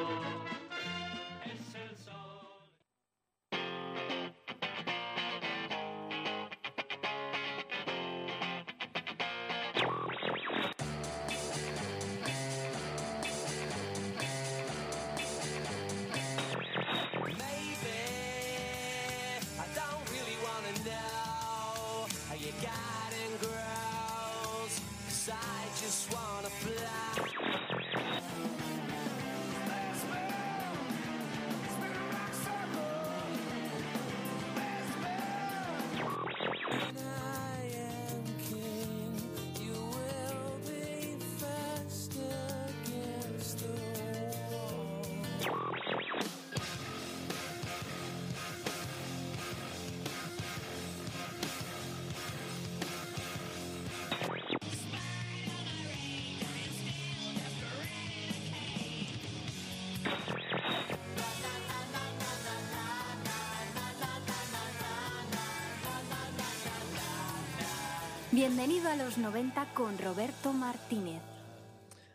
[68.47, 71.21] Bienvenido a los 90 con Roberto Martínez.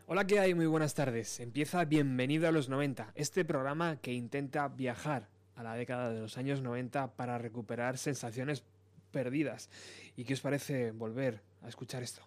[0.08, 0.54] Hola, ¿qué hay?
[0.54, 1.42] Muy buenas tardes.
[1.42, 6.38] Empieza Bienvenido a los 90, este programa que intenta viajar a la década de los
[6.38, 8.64] años 90 para recuperar sensaciones
[9.12, 9.70] perdidas.
[10.16, 12.22] ¿Y qué os parece volver a escuchar esto?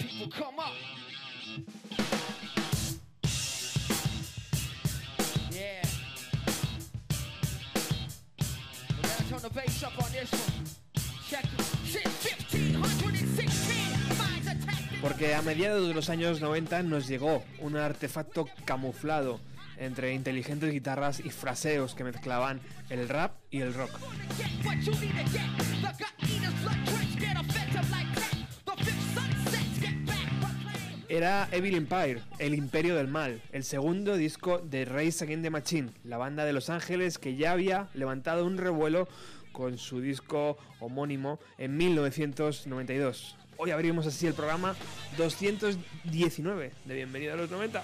[0.00, 0.95] people come up.
[9.48, 10.64] The bass up on this one.
[11.28, 11.62] Check it.
[11.86, 15.00] Since 1516, minds attacked.
[15.00, 19.40] Porque a mediados de los años 90 nos llegó un artefacto camuflado
[19.78, 23.90] entre inteligentes guitarras y fraseos que mezclaban el rap y el rock.
[31.08, 35.90] Era Evil Empire, el imperio del mal, el segundo disco de Race Against the Machine,
[36.02, 39.08] la banda de Los Ángeles que ya había levantado un revuelo
[39.56, 43.36] con su disco homónimo en 1992.
[43.56, 44.76] Hoy abrimos así el programa
[45.16, 47.82] 219 de Bienvenido a los 90.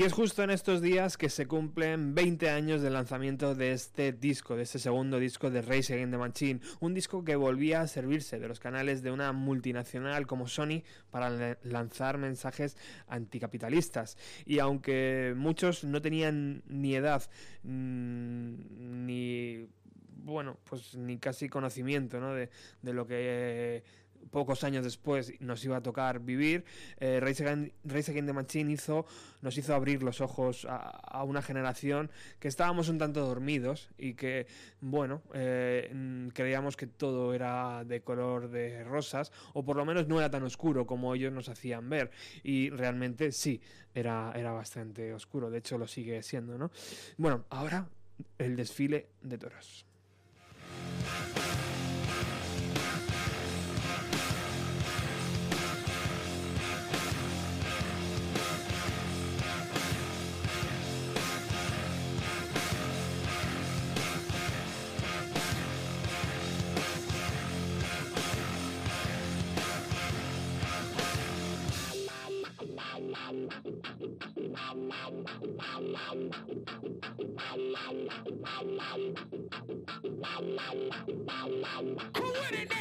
[0.00, 4.12] Y es justo en estos días que se cumplen 20 años del lanzamiento de este
[4.12, 7.86] disco, de este segundo disco de Race Against the Machine, un disco que volvía a
[7.86, 14.16] servirse de los canales de una multinacional como Sony para lanzar mensajes anticapitalistas.
[14.46, 17.28] Y aunque muchos no tenían ni edad
[17.62, 19.68] mm, ni
[20.22, 22.32] bueno, pues ni casi conocimiento ¿no?
[22.32, 22.48] de,
[22.80, 23.84] de lo que
[24.30, 26.64] pocos años después nos iba a tocar vivir,
[26.98, 29.06] eh, Rise Against the Machine hizo,
[29.42, 34.46] nos hizo abrir los ojos a, una generación que estábamos un tanto dormidos y que,
[34.80, 40.18] bueno, eh, creíamos que todo era de color de rosas o por lo menos no
[40.18, 42.10] era tan oscuro como ellos nos hacían ver
[42.42, 43.60] y realmente sí,
[43.94, 46.70] era, era bastante oscuro, de hecho lo sigue siendo, ¿no?
[47.16, 47.88] Bueno, ahora
[48.38, 49.86] el desfile de toros.
[82.16, 82.80] Who would it now?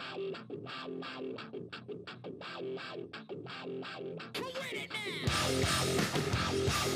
[0.00, 0.32] Who
[4.44, 4.90] with it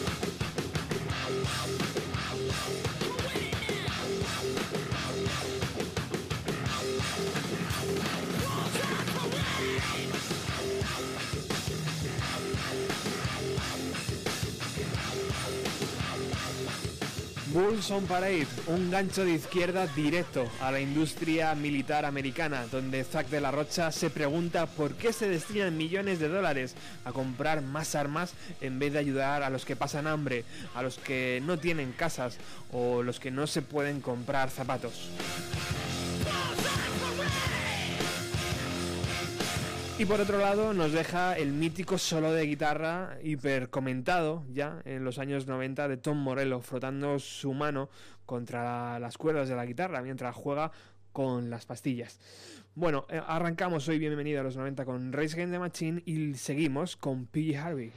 [0.09, 0.14] now?
[17.55, 23.29] Bulls on Parade, un gancho de izquierda directo a la industria militar americana, donde Zack
[23.29, 27.95] de la Rocha se pregunta por qué se destinan millones de dólares a comprar más
[27.95, 30.45] armas en vez de ayudar a los que pasan hambre,
[30.75, 32.39] a los que no tienen casas
[32.73, 35.09] o los que no se pueden comprar zapatos.
[39.97, 45.05] Y por otro lado nos deja el mítico solo de guitarra hiper comentado ya en
[45.05, 47.89] los años 90 de Tom Morello frotando su mano
[48.27, 50.73] contra las cuerdas de la guitarra mientras juega
[51.13, 52.19] con las pastillas.
[52.75, 56.97] Bueno, eh, arrancamos hoy bienvenido a los 90 con Race Against the Machine y seguimos
[56.97, 57.57] con P.G.
[57.57, 57.93] Harvey.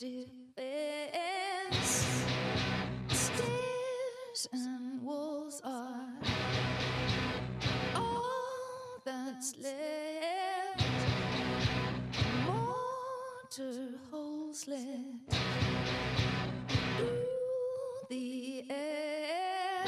[0.00, 0.64] Stairs.
[3.10, 6.08] Stairs and walls are
[7.94, 10.80] all that's left.
[12.46, 15.34] Mortar holes left
[16.96, 19.84] through the air.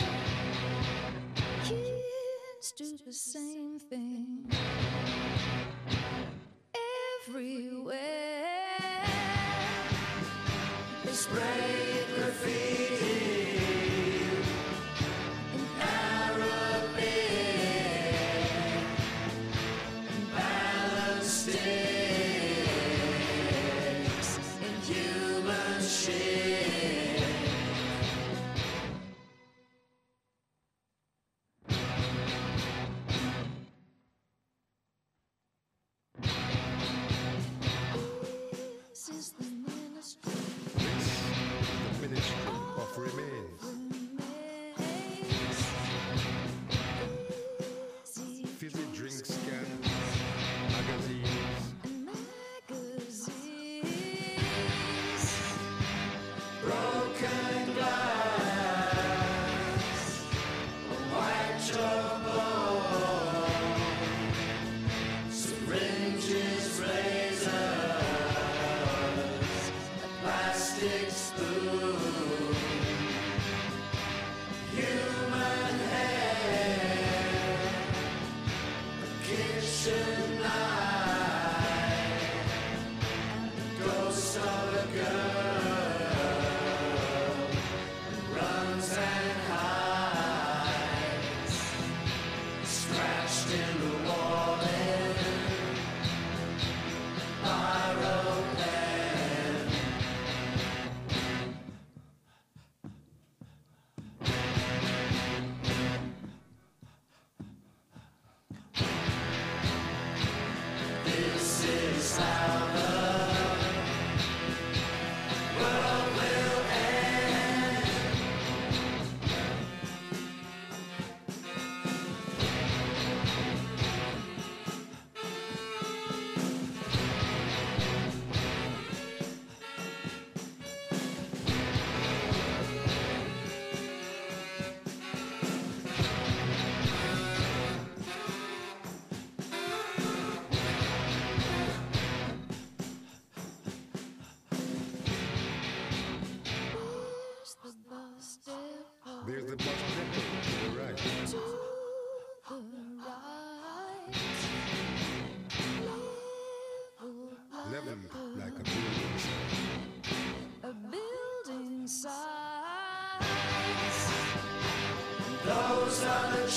[1.64, 4.44] Kids do the same thing
[7.26, 8.31] everywhere
[11.32, 11.71] praise.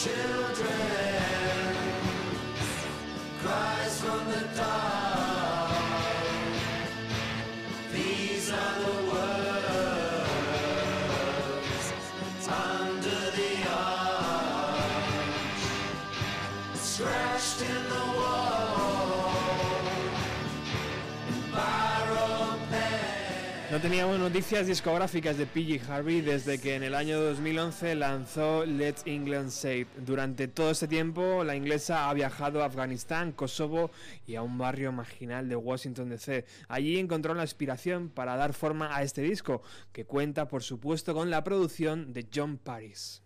[0.05, 0.34] Yeah.
[24.05, 29.49] Teníamos noticias discográficas de PG Harvey desde que en el año 2011 lanzó Let England
[29.49, 29.87] Safe.
[29.97, 33.89] Durante todo este tiempo, la inglesa ha viajado a Afganistán, Kosovo
[34.27, 36.45] y a un barrio marginal de Washington DC.
[36.67, 41.31] Allí encontró la inspiración para dar forma a este disco, que cuenta, por supuesto, con
[41.31, 43.23] la producción de John Paris.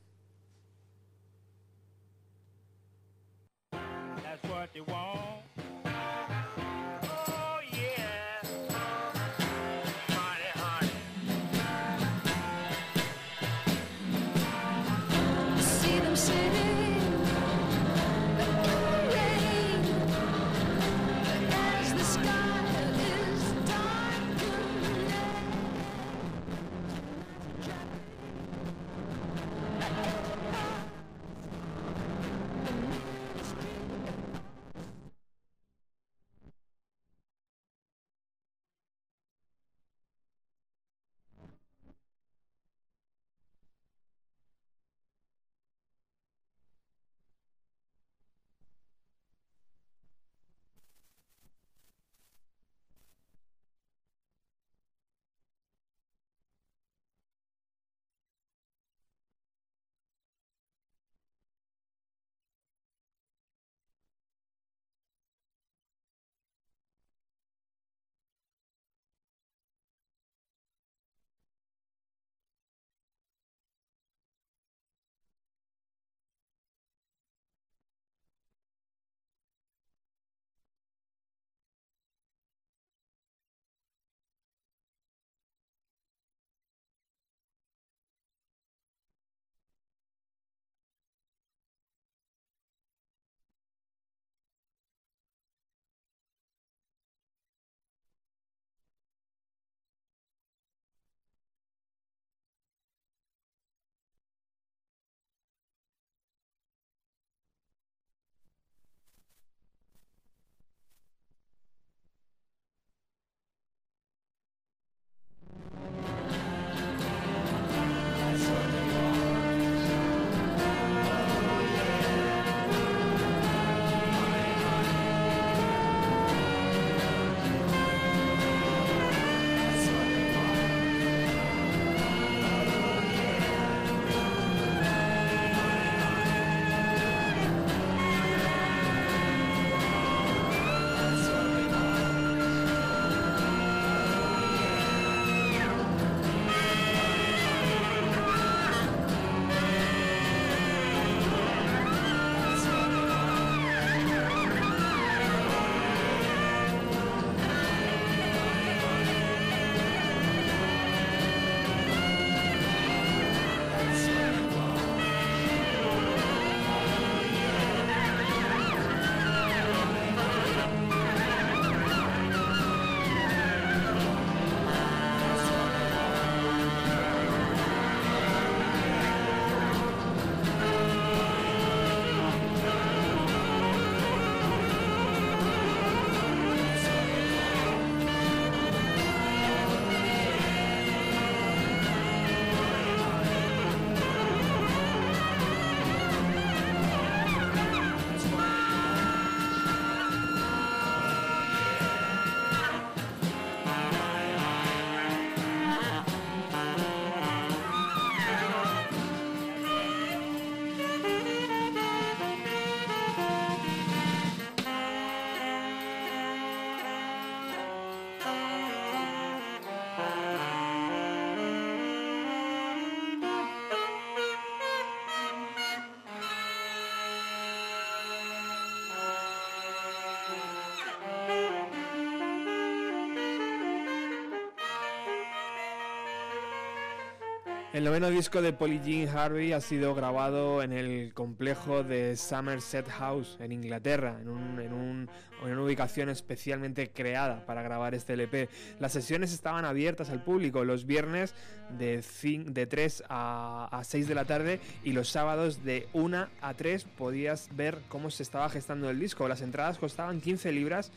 [237.80, 242.86] El noveno disco de Polly Jean Harvey ha sido grabado en el complejo de Somerset
[242.90, 245.10] House en Inglaterra, en, un- en un-
[245.46, 248.50] en una ubicación especialmente creada para grabar este LP.
[248.82, 251.34] Las sesiones estaban abiertas al público los viernes
[251.78, 256.28] de, cin- de 3 a, a 6 de la tarde y los sábados de 1
[256.42, 259.26] a 3 podías ver cómo se estaba gestando el disco.
[259.30, 260.92] Las entradas costaban 15 libras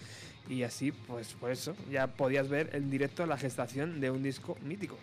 [0.48, 4.58] y así, pues por eso, ya podías ver en directo la gestación de un disco
[4.64, 4.98] mítico.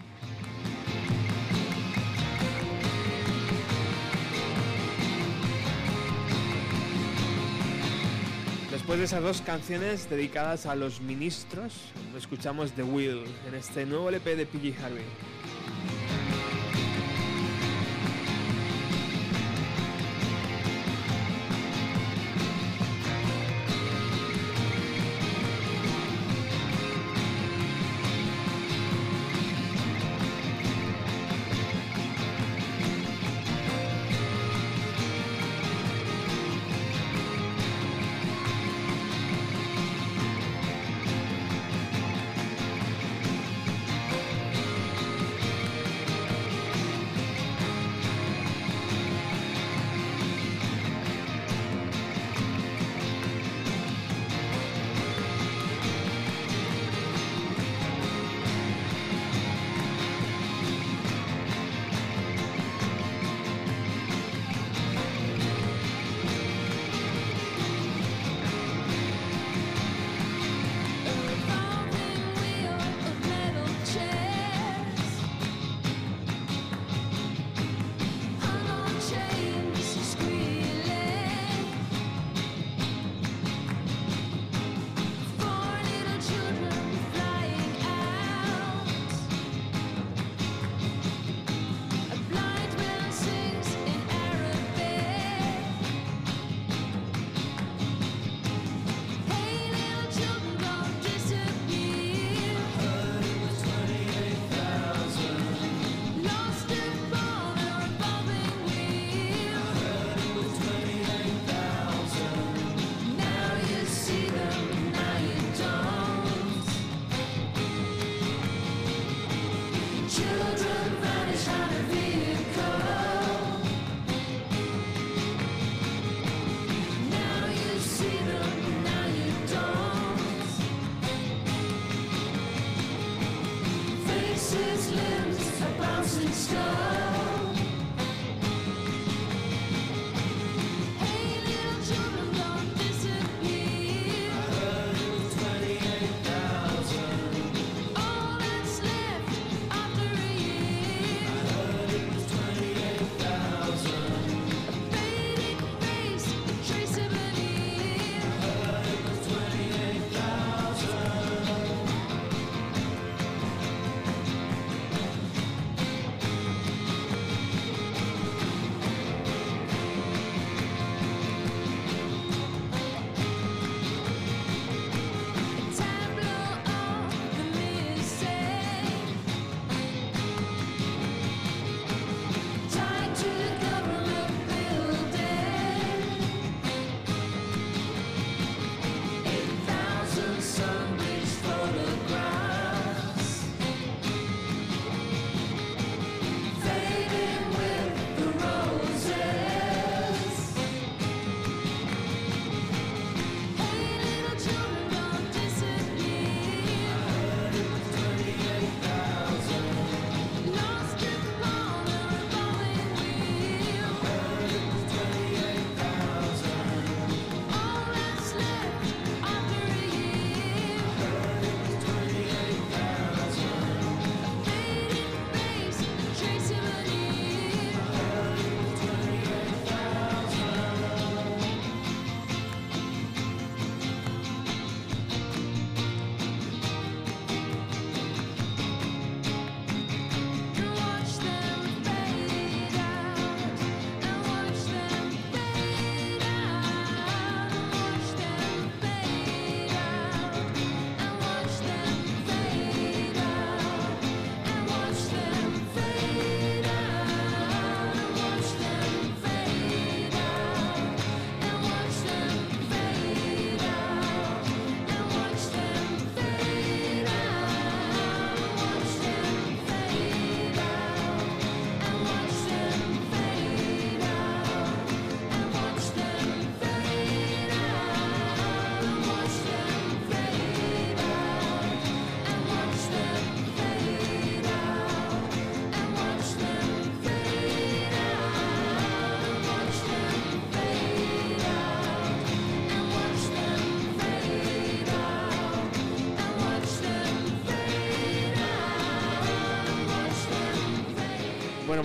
[8.90, 11.76] Después de esas dos canciones dedicadas a los ministros,
[12.18, 15.06] escuchamos The Will en este nuevo LP de PG Harvey.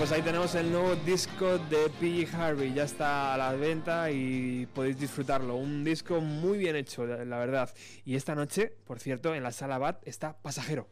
[0.05, 2.29] Pues ahí tenemos el nuevo disco de P.
[2.37, 2.75] Harvey.
[2.75, 5.57] Ya está a la venta y podéis disfrutarlo.
[5.57, 7.73] Un disco muy bien hecho, la verdad.
[8.05, 10.89] Y esta noche, por cierto, en la sala BAT está Pasajero.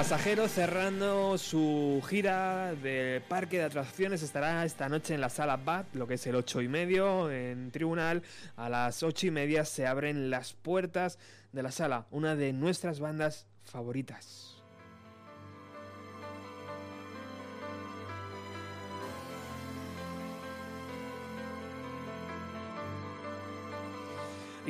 [0.00, 0.10] Más.
[0.10, 5.94] Pasajero cerrando su gira de parque de atracciones estará esta noche en la sala BAT,
[5.94, 8.22] lo que es el 8 y medio, en tribunal.
[8.56, 11.18] A las 8 y media se abren las puertas
[11.52, 14.49] de la sala, una de nuestras bandas favoritas.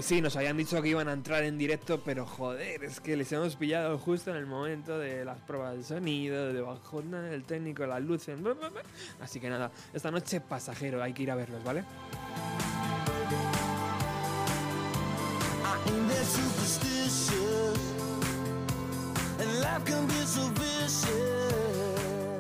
[0.01, 3.19] Y sí, nos habían dicho que iban a entrar en directo, pero joder, es que
[3.19, 7.45] les hemos pillado justo en el momento de las pruebas del sonido, de bajona del
[7.45, 8.39] técnico, las luces.
[9.21, 11.85] Así que nada, esta noche pasajero, hay que ir a verlos, ¿vale?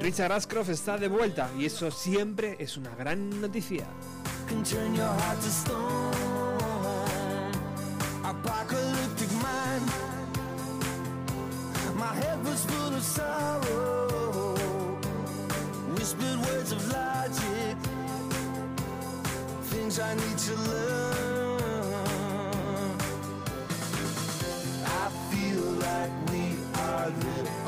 [0.00, 3.84] Richard Ashcroft está de vuelta y eso siempre es una gran noticia.
[8.30, 9.86] apocalyptic mind.
[11.96, 14.54] My head was full of sorrow,
[15.94, 17.76] whispered words of logic,
[19.72, 21.60] things I need to learn.
[25.00, 26.44] I feel like we
[26.86, 27.59] are living.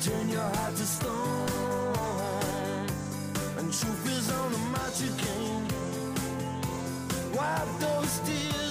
[0.00, 1.48] turn your heart to stone.
[3.58, 5.66] And truth is on the march again.
[7.34, 8.67] Wipe those tears.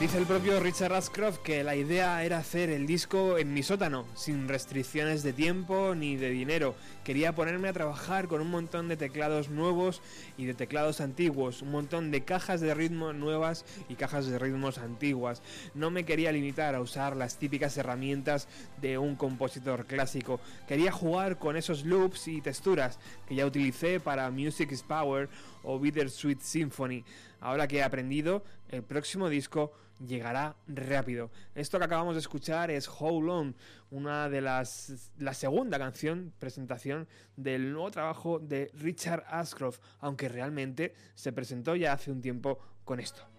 [0.00, 4.06] Dice el propio Richard Ashcroft que la idea era hacer el disco en mi sótano,
[4.14, 6.74] sin restricciones de tiempo ni de dinero.
[7.04, 10.00] Quería ponerme a trabajar con un montón de teclados nuevos
[10.38, 14.78] y de teclados antiguos, un montón de cajas de ritmos nuevas y cajas de ritmos
[14.78, 15.42] antiguas.
[15.74, 18.48] No me quería limitar a usar las típicas herramientas
[18.80, 20.40] de un compositor clásico.
[20.66, 25.28] Quería jugar con esos loops y texturas que ya utilicé para Music is Power
[25.62, 27.04] o Bittersweet Symphony.
[27.42, 29.72] Ahora que he aprendido, el próximo disco
[30.06, 31.30] llegará rápido.
[31.54, 33.54] Esto que acabamos de escuchar es How Long,
[33.90, 40.94] una de las la segunda canción presentación del nuevo trabajo de Richard Ashcroft, aunque realmente
[41.14, 43.30] se presentó ya hace un tiempo con esto.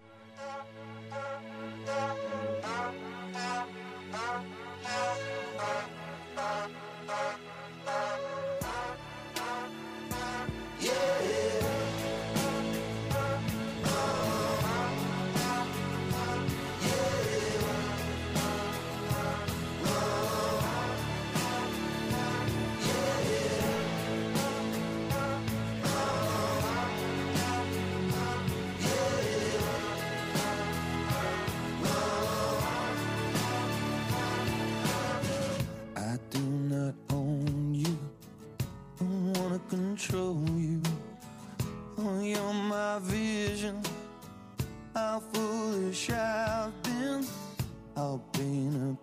[40.12, 40.82] control you.
[41.98, 43.80] Oh, you're my vision.
[44.94, 47.26] How foolish I've been.
[47.96, 49.01] I've been a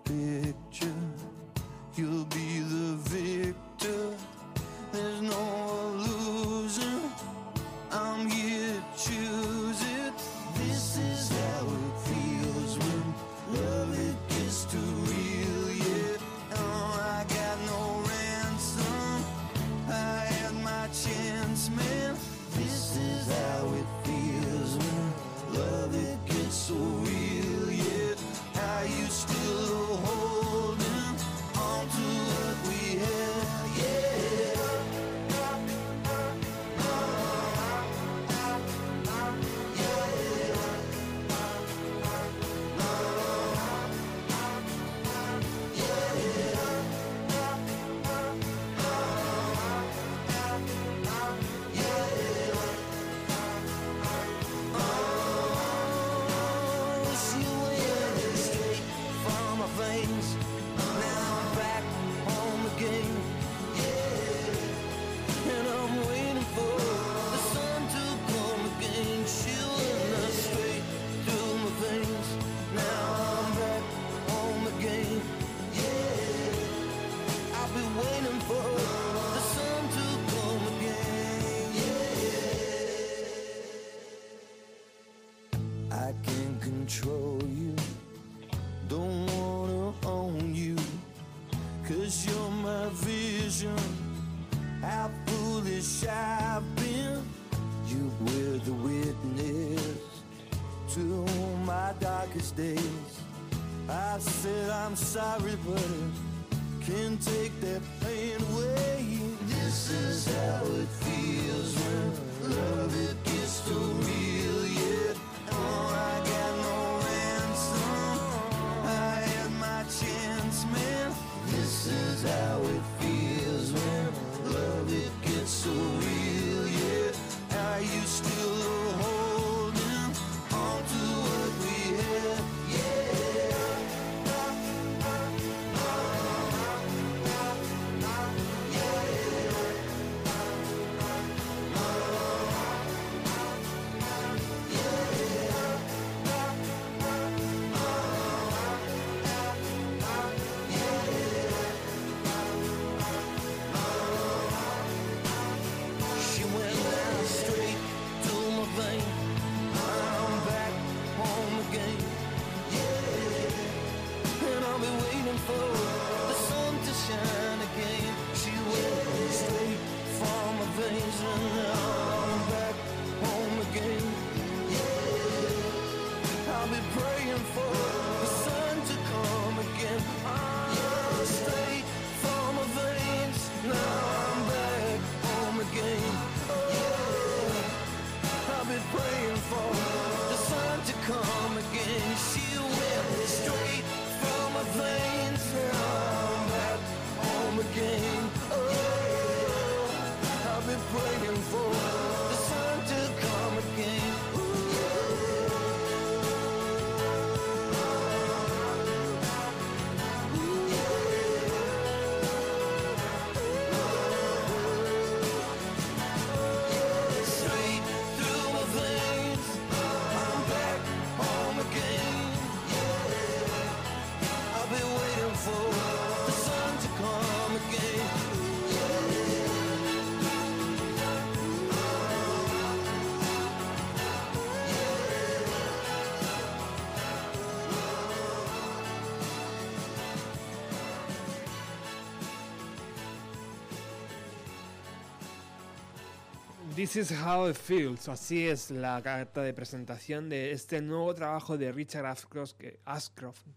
[246.79, 248.07] This is how it feels.
[248.07, 252.53] Así es la carta de presentación de este nuevo trabajo de Richard Ashcroft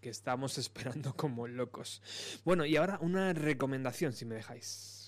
[0.00, 2.02] que, estamos esperando como locos.
[2.44, 5.01] Bueno, y ahora una recomendación, si me dejáis.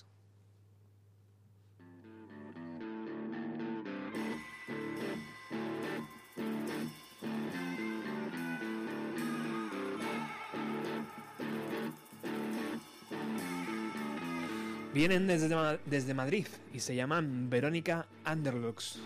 [14.95, 15.53] Vienen desde,
[15.85, 18.97] desde Madrid y se llaman Verónica Underlux.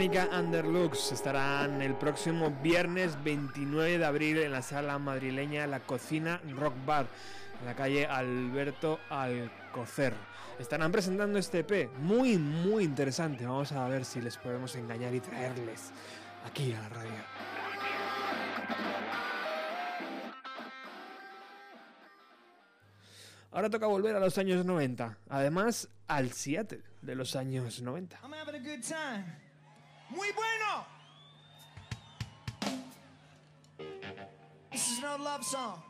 [0.00, 6.40] Verónica Underlux estarán el próximo viernes 29 de abril en la sala madrileña La Cocina
[6.56, 7.06] Rock Bar,
[7.60, 10.14] en la calle Alberto Alcocer.
[10.58, 13.44] Estarán presentando este EP muy, muy interesante.
[13.44, 15.90] Vamos a ver si les podemos engañar y traerles
[16.46, 17.10] aquí a la radio.
[23.52, 28.18] Ahora toca volver a los años 90, además al Seattle de los años 90.
[28.22, 29.39] I'm having a good time.
[30.10, 30.86] Muy bueno.
[34.72, 35.82] This is an old love song.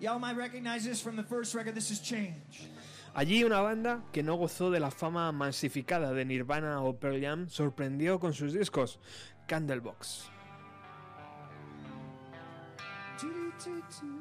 [0.00, 1.74] Y'all might recognize this from the first record.
[1.74, 2.68] This is Change.
[3.14, 7.48] Allí una banda que no gozó de la fama masificada de Nirvana o Pearl Jam
[7.48, 8.98] sorprendió con sus discos
[9.46, 10.30] Candlebox.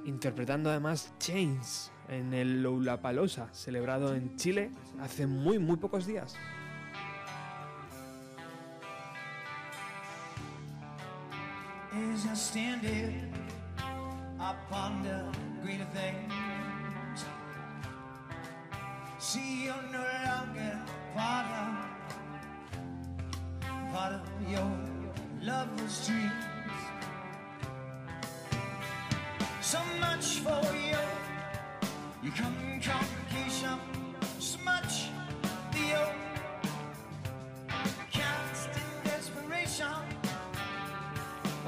[0.05, 4.70] Interpretando además Chains en el Lollapalooza, celebrado en Chile
[5.01, 6.36] hace muy muy pocos días.
[11.96, 13.14] As I stand here,
[14.39, 15.26] I ponder
[15.62, 16.34] greater things.
[19.20, 20.80] See, you're no longer
[21.16, 21.70] part of,
[23.94, 24.72] part of your
[25.44, 26.34] lover's dreams.
[29.62, 31.08] So much for your
[32.24, 33.80] your come complication,
[34.39, 35.10] so much
[35.72, 36.33] for you.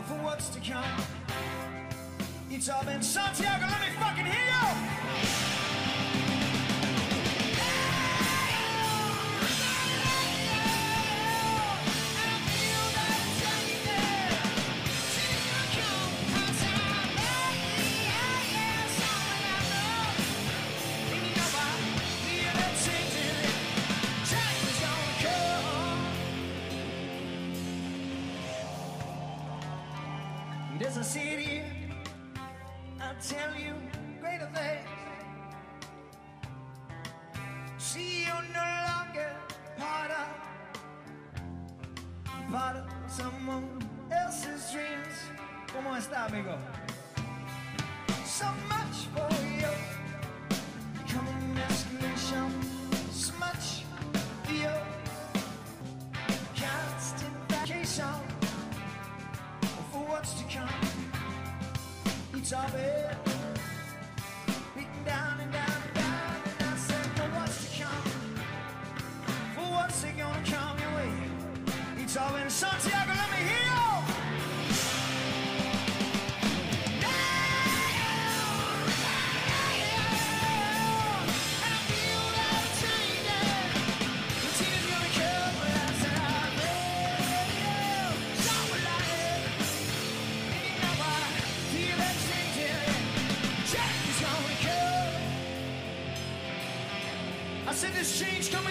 [0.05, 0.83] for what's to come.
[2.49, 5.54] It's all been Santiago, let me fucking hear you!
[31.15, 31.63] city,
[33.01, 33.73] I'll tell you
[34.19, 34.89] greater things.
[37.77, 39.31] See, you no longer
[39.77, 40.27] part of,
[42.51, 43.65] part of someone
[44.11, 45.15] else's dreams.
[45.73, 46.57] ¿Cómo está, amigo?
[48.25, 49.77] So much for your
[51.07, 52.51] coming destination.
[53.11, 53.85] So much
[54.43, 54.81] for your
[56.59, 58.15] constant vacation
[59.93, 60.84] for what's to come
[62.45, 63.34] top it.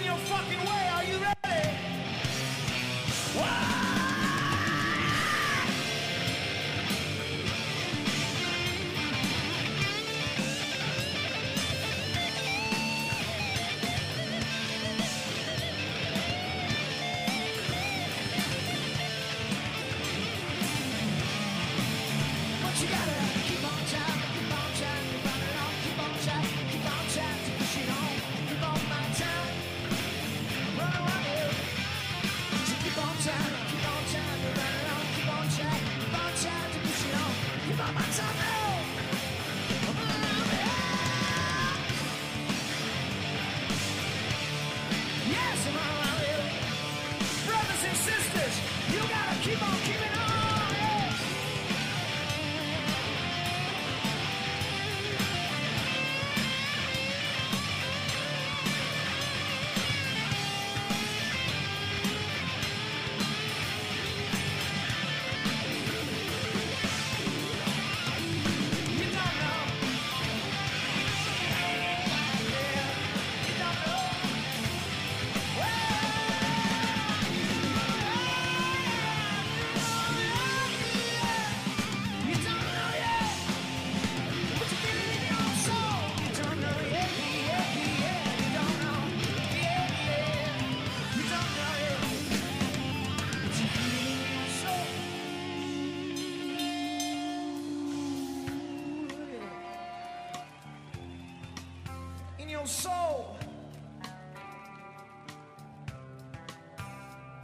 [0.04, 0.83] your fucking way.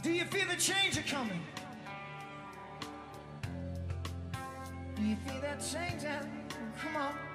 [0.03, 1.41] Do you feel the change a coming?
[4.95, 6.01] Do you feel that change?
[6.01, 6.47] Coming?
[6.81, 7.30] Come on.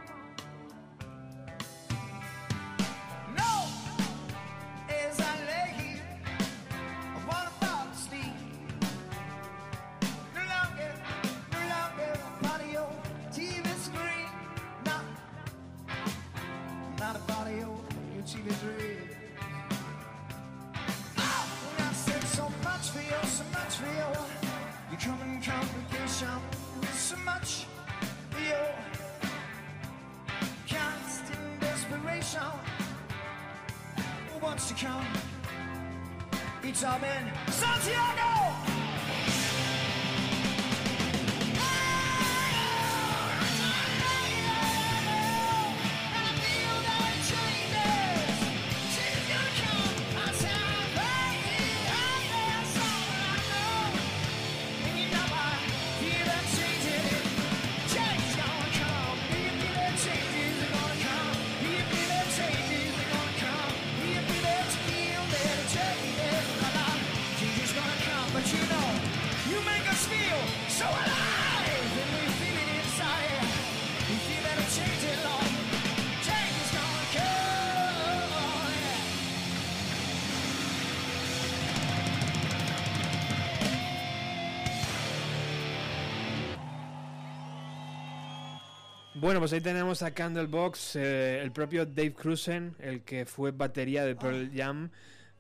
[89.27, 94.05] Bueno, pues ahí tenemos a Candlebox, eh, el propio Dave Cruzen, el que fue batería
[94.05, 94.89] de Pearl Jam,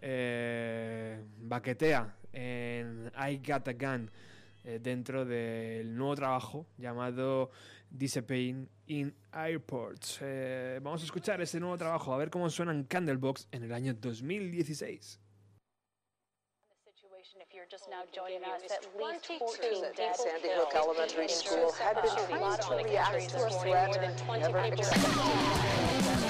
[0.01, 4.11] eh, baquetea en I Got a Gun
[4.64, 7.53] eh, dentro del nuevo trabajo llamado
[7.89, 10.18] Disappearing in Airports.
[10.82, 15.20] Vamos a escuchar ese nuevo trabajo, a ver cómo suenan Candlebox en el año 2016.
[17.67, 18.62] are just now joining us.
[18.71, 20.17] At least 14 dead.
[20.17, 24.17] Sandy Hook Elementary School had been trying to react to a threat.
[24.41, 26.26] Never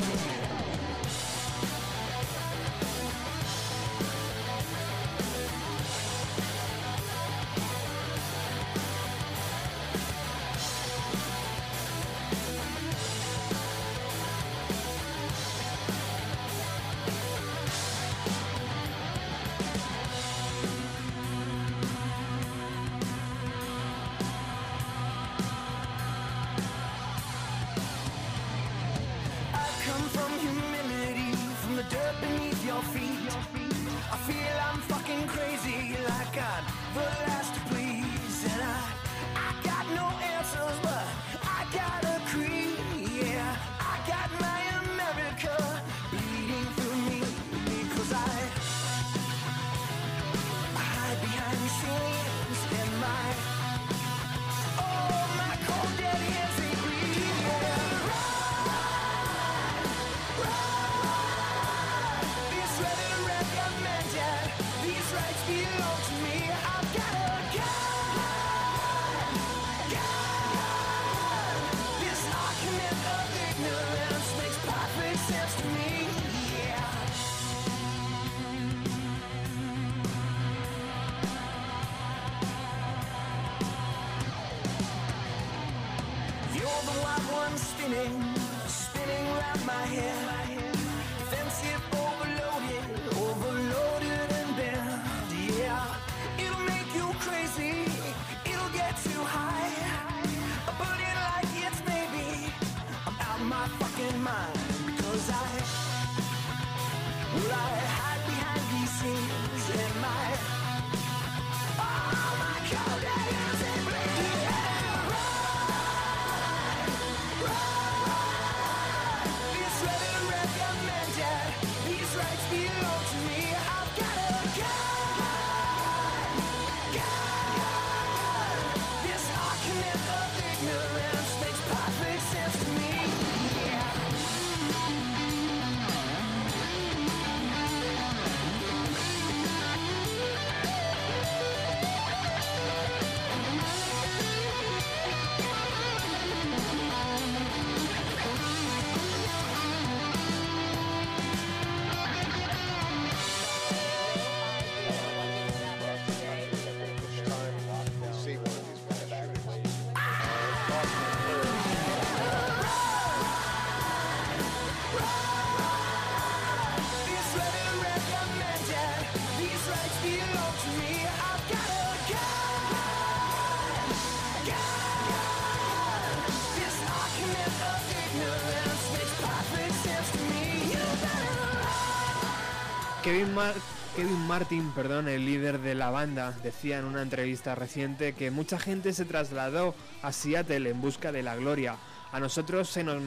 [183.94, 188.58] Kevin Martin, perdón, el líder de la banda, decía en una entrevista reciente que mucha
[188.58, 191.76] gente se trasladó a Seattle en busca de la gloria.
[192.12, 193.02] A nosotros se nos,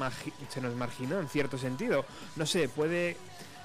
[0.50, 2.06] se nos marginó en cierto sentido.
[2.36, 3.18] No sé, puede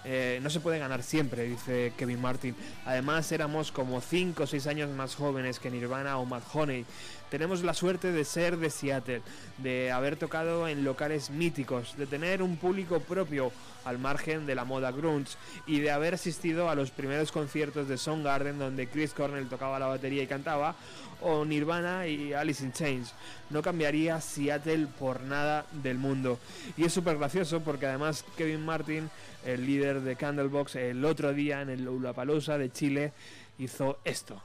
[0.04, 2.54] eh, no se puede ganar siempre, dice Kevin Martin.
[2.84, 6.84] Además, éramos como 5 o 6 años más jóvenes que Nirvana o Mad Honey.
[7.30, 9.22] Tenemos la suerte de ser de Seattle,
[9.58, 13.50] de haber tocado en locales míticos, de tener un público propio
[13.84, 15.36] al margen de la moda grunge
[15.66, 19.86] y de haber asistido a los primeros conciertos de Soundgarden donde Chris Cornell tocaba la
[19.86, 20.76] batería y cantaba,
[21.20, 23.14] o Nirvana y Alice in Chains.
[23.50, 26.38] No cambiaría Seattle por nada del mundo.
[26.76, 29.10] Y es súper gracioso porque además Kevin Martin,
[29.44, 33.12] el líder de Candlebox, el otro día en el Lollapalooza de Chile
[33.58, 34.42] hizo esto.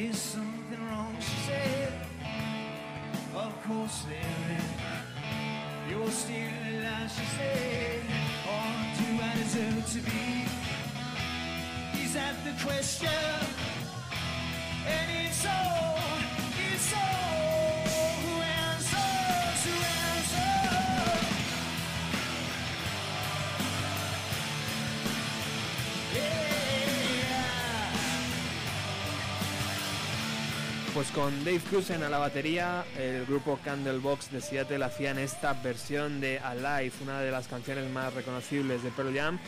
[0.00, 1.14] Is something wrong?
[1.20, 1.92] She said.
[3.34, 4.64] Of course there is.
[5.90, 8.00] You're still alive, she said.
[8.48, 10.46] Or do I deserve to be?
[12.02, 13.10] Is that the question?
[14.86, 15.89] And it's so,
[31.00, 36.20] Pues con Dave Cruzen a la batería, el grupo Candlebox de Seattle hacían esta versión
[36.20, 39.38] de Alive, una de las canciones más reconocibles de Pearl Jam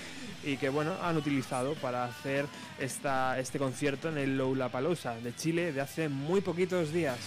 [0.45, 2.47] y que bueno, han utilizado para hacer
[2.81, 7.19] esta, este concierto en el Lollapalooza de Chile de hace muy poquitos días.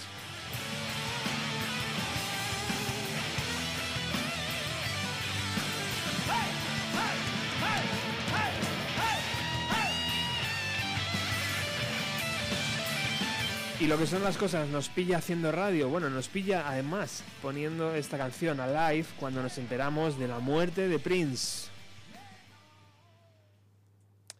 [13.86, 15.88] Y lo que son las cosas, nos pilla haciendo radio.
[15.88, 20.88] Bueno, nos pilla además poniendo esta canción a live cuando nos enteramos de la muerte
[20.88, 21.68] de Prince.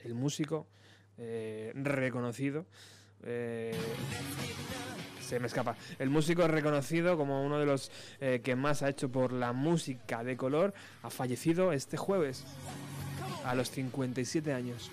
[0.01, 0.67] El músico
[1.17, 2.67] eh, reconocido.
[3.23, 3.73] eh,
[5.21, 5.77] se me escapa.
[6.01, 10.25] El músico reconocido como uno de los eh, que más ha hecho por la música
[10.25, 10.75] de color
[11.05, 12.43] ha fallecido este jueves
[13.45, 14.91] a los 57 años.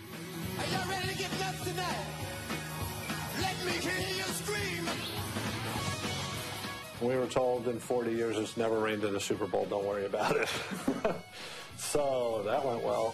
[7.03, 10.05] We were told in 40 years it's never rained in a Super Bowl, don't worry
[10.05, 10.47] about it.
[11.77, 13.13] so that went well.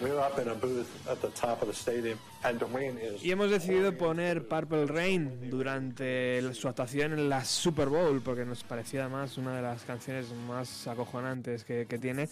[0.00, 3.22] We were up in a booth at the top of the stadium, and Dwayne is.
[3.22, 8.64] Y hemos decidido poner Purple Rain durante su actuación en la Super Bowl, porque nos
[8.64, 12.30] parecía además una de las canciones más acojonantes que, que tiene.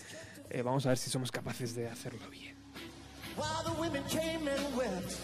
[0.48, 2.56] Eh, vamos a ver si somos capaces de hacerlo bien.
[3.36, 5.18] While the women came and wept,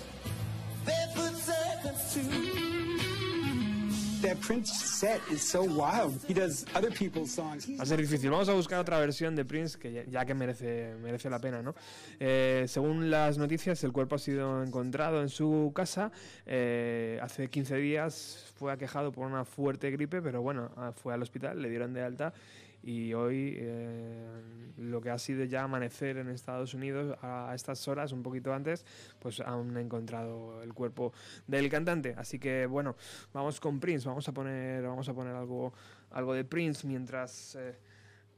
[7.79, 8.31] Va a ser difícil.
[8.31, 11.63] Vamos a buscar otra versión de Prince que ya, ya que merece, merece la pena,
[11.63, 11.75] ¿no?
[12.19, 16.11] Eh, según las noticias, el cuerpo ha sido encontrado en su casa.
[16.47, 21.23] eh, hace 15 días fue aquejado por una fuerte gripe, pero bueno, ah, fue al
[21.23, 22.33] hospital, le dieron de alta
[22.87, 24.43] y hoy eh,
[24.77, 28.85] lo que ha sido ya amanecer en Estados Unidos a, estas horas, un poquito antes,
[29.19, 31.15] pues han encontrado el cuerpo
[31.47, 32.15] del cantante.
[32.19, 32.95] Así que bueno,
[33.33, 35.73] vamos con Prince, vamos a poner, vamos a poner algo,
[36.11, 37.79] algo de Prince mientras eh,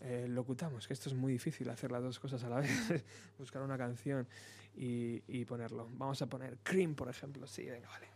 [0.00, 3.04] eh, locutamos, que esto es muy difícil hacer las dos cosas a la vez,
[3.38, 4.28] buscar una canción
[4.76, 5.88] y, y ponerlo.
[5.94, 8.06] Vamos a poner Cream, por ejemplo, sí, venga, vale.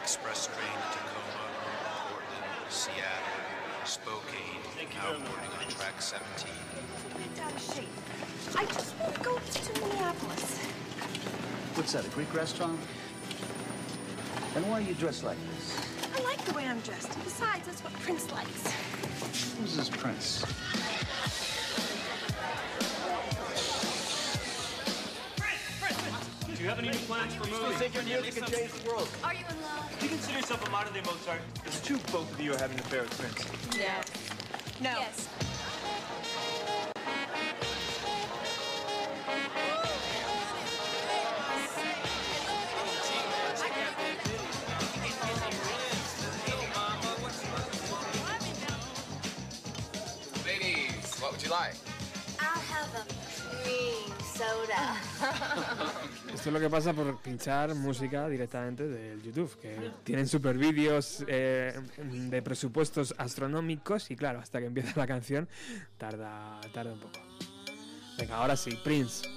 [0.00, 3.25] Express train to Tacoma, Portland, Seattle,
[3.96, 4.60] Spokane,
[4.94, 6.52] now boarding on track 17.
[7.16, 7.88] bit out of shape.
[8.54, 10.58] I just want to go to Minneapolis.
[11.76, 12.78] What's that, a Greek restaurant?
[14.54, 15.80] And why are you dressed like this?
[16.14, 17.08] I like the way I'm dressed.
[17.24, 18.70] Besides, that's what Prince likes.
[19.58, 20.44] Who's this prince?
[25.38, 26.28] Prince, Prince!
[26.54, 27.60] Do you have any new plans for movies?
[27.62, 29.08] You think your music in Jay's world?
[29.24, 29.85] Are you in love?
[30.06, 31.40] Do you consider yourself a modern day Mozart?
[31.64, 33.76] It's true both of you are having an affair with Prince.
[33.76, 34.88] No.
[34.92, 34.98] No.
[35.00, 35.28] Yes.
[56.46, 61.24] Esto es lo que pasa por pinchar música directamente del YouTube, que tienen super vídeos
[61.26, 65.48] eh, de presupuestos astronómicos y claro, hasta que empieza la canción
[65.98, 67.18] tarda, tarda un poco.
[68.16, 69.28] Venga, ahora sí, Prince.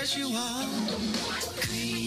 [0.00, 1.97] as you are.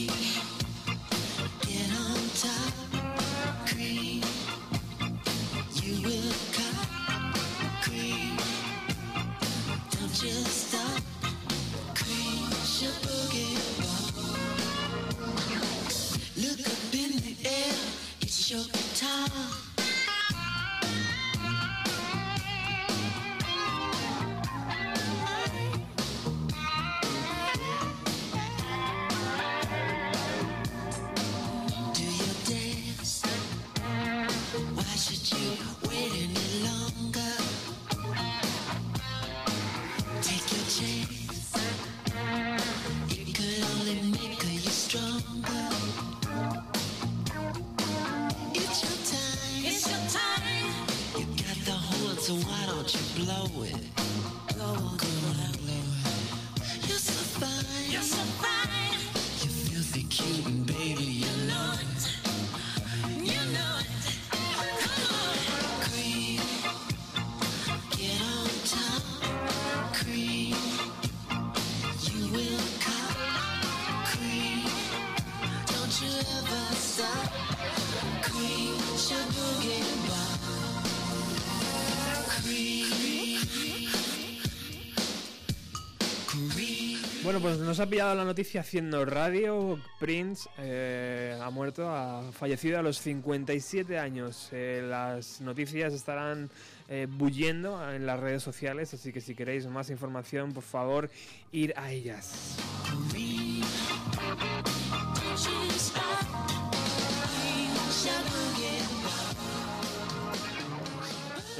[87.71, 89.79] Nos ha pillado la noticia haciendo radio.
[89.97, 94.49] Prince eh, ha muerto, ha fallecido a los 57 años.
[94.51, 96.49] Eh, las noticias estarán
[96.89, 101.09] eh, bulliendo en las redes sociales, así que si queréis más información, por favor,
[101.53, 102.57] ir a ellas.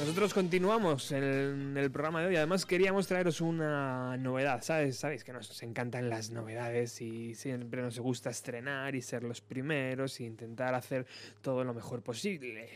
[0.02, 2.34] Nosotros continuamos en el programa de hoy.
[2.34, 4.98] Además queríamos traeros una novedad, ¿sabes?
[4.98, 10.18] Sabéis que nos encantan las novedades y siempre nos gusta estrenar y ser los primeros
[10.18, 11.06] e intentar hacer
[11.40, 12.68] todo lo mejor posible.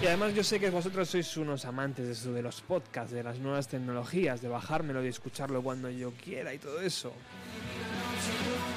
[0.00, 3.24] Y además yo sé que vosotros sois unos amantes de eso, de los podcasts, de
[3.24, 7.12] las nuevas tecnologías, de bajármelo y escucharlo cuando yo quiera y todo eso.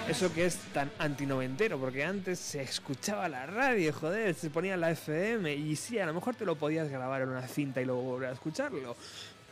[0.10, 4.90] Eso que es tan antinoventero, porque antes se escuchaba la radio, joder, se ponía la
[4.90, 8.02] FM y sí, a lo mejor te lo podías grabar en una cinta y luego
[8.02, 8.96] volver a escucharlo,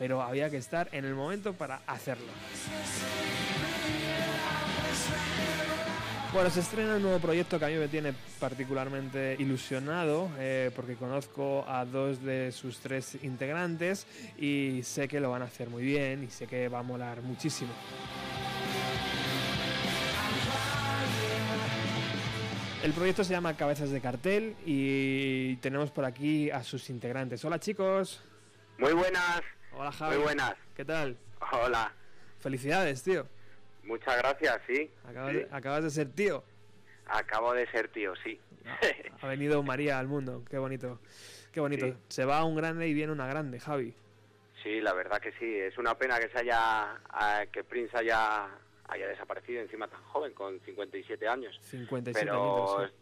[0.00, 2.26] pero había que estar en el momento para hacerlo.
[6.32, 10.96] Bueno, se estrena un nuevo proyecto que a mí me tiene particularmente ilusionado eh, porque
[10.96, 15.84] conozco a dos de sus tres integrantes y sé que lo van a hacer muy
[15.84, 17.70] bien y sé que va a molar muchísimo.
[22.82, 27.44] El proyecto se llama Cabezas de Cartel y tenemos por aquí a sus integrantes.
[27.44, 28.22] Hola chicos.
[28.78, 29.42] Muy buenas.
[29.72, 30.14] Hola Javi.
[30.16, 30.54] Muy buenas.
[30.76, 31.16] ¿Qué tal?
[31.52, 31.92] Hola.
[32.38, 33.26] Felicidades, tío.
[33.82, 34.90] Muchas gracias, sí.
[35.08, 35.38] Acabas, Sí.
[35.38, 36.44] De, acabas de ser tío.
[37.06, 38.38] Acabo de ser tío, sí.
[39.20, 40.44] Ha venido María al mundo.
[40.48, 41.00] Qué bonito.
[41.52, 41.86] Qué bonito.
[41.86, 41.94] Sí.
[42.08, 43.94] Se va un grande y viene una grande, Javi.
[44.62, 45.56] Sí, la verdad que sí.
[45.58, 47.00] Es una pena que se haya,
[47.50, 48.48] que Prince haya,
[48.88, 51.58] haya desaparecido encima tan joven, con 57 años.
[51.62, 52.96] 57 Pero, añitos, sí.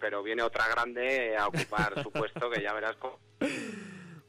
[0.00, 3.18] pero viene otra grande a ocupar su puesto que ya verás cómo.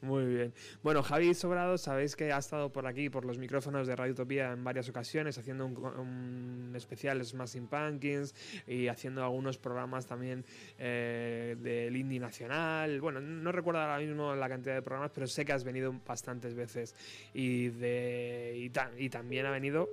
[0.02, 0.54] Muy bien.
[0.82, 4.52] Bueno, Javi Sobrado, sabéis que ha estado por aquí, por los micrófonos de Radio Utopía
[4.52, 8.32] en varias ocasiones, haciendo un, un especial Smashing Pumpkins
[8.68, 10.44] y haciendo algunos programas también
[10.78, 13.00] eh, del indie nacional.
[13.00, 16.54] Bueno, no recuerdo ahora mismo la cantidad de programas, pero sé que has venido bastantes
[16.54, 16.94] veces.
[17.34, 19.88] Y, de, y, ta- y también ha venido...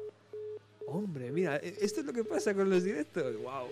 [0.85, 3.35] Hombre, mira, e- esto es lo que pasa con los directos.
[3.41, 3.67] ¡Wow!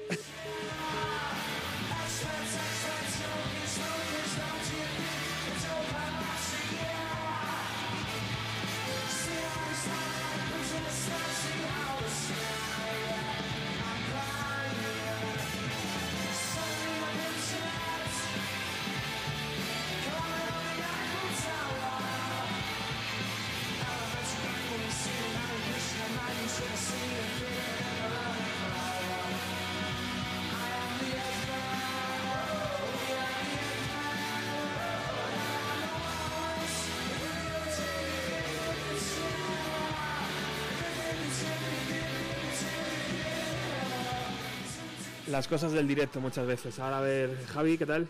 [45.41, 46.77] Las cosas del directo muchas veces.
[46.77, 48.07] Ahora a ver, Javi, ¿qué tal?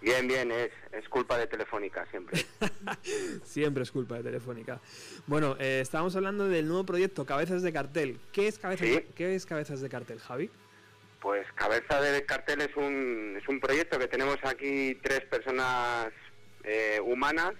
[0.00, 2.40] Bien, bien, es, es culpa de Telefónica siempre.
[3.42, 4.80] Siempre es culpa de Telefónica.
[5.26, 8.20] Bueno, eh, estábamos hablando del nuevo proyecto Cabezas de Cartel.
[8.32, 8.94] ¿Qué es Cabezas, Sí.
[8.94, 10.50] de, ¿qué es Cabezas de Cartel, Javi?
[11.20, 16.12] Pues Cabeza de Cartel es un, es un proyecto que tenemos aquí tres personas
[16.62, 17.54] eh, humanas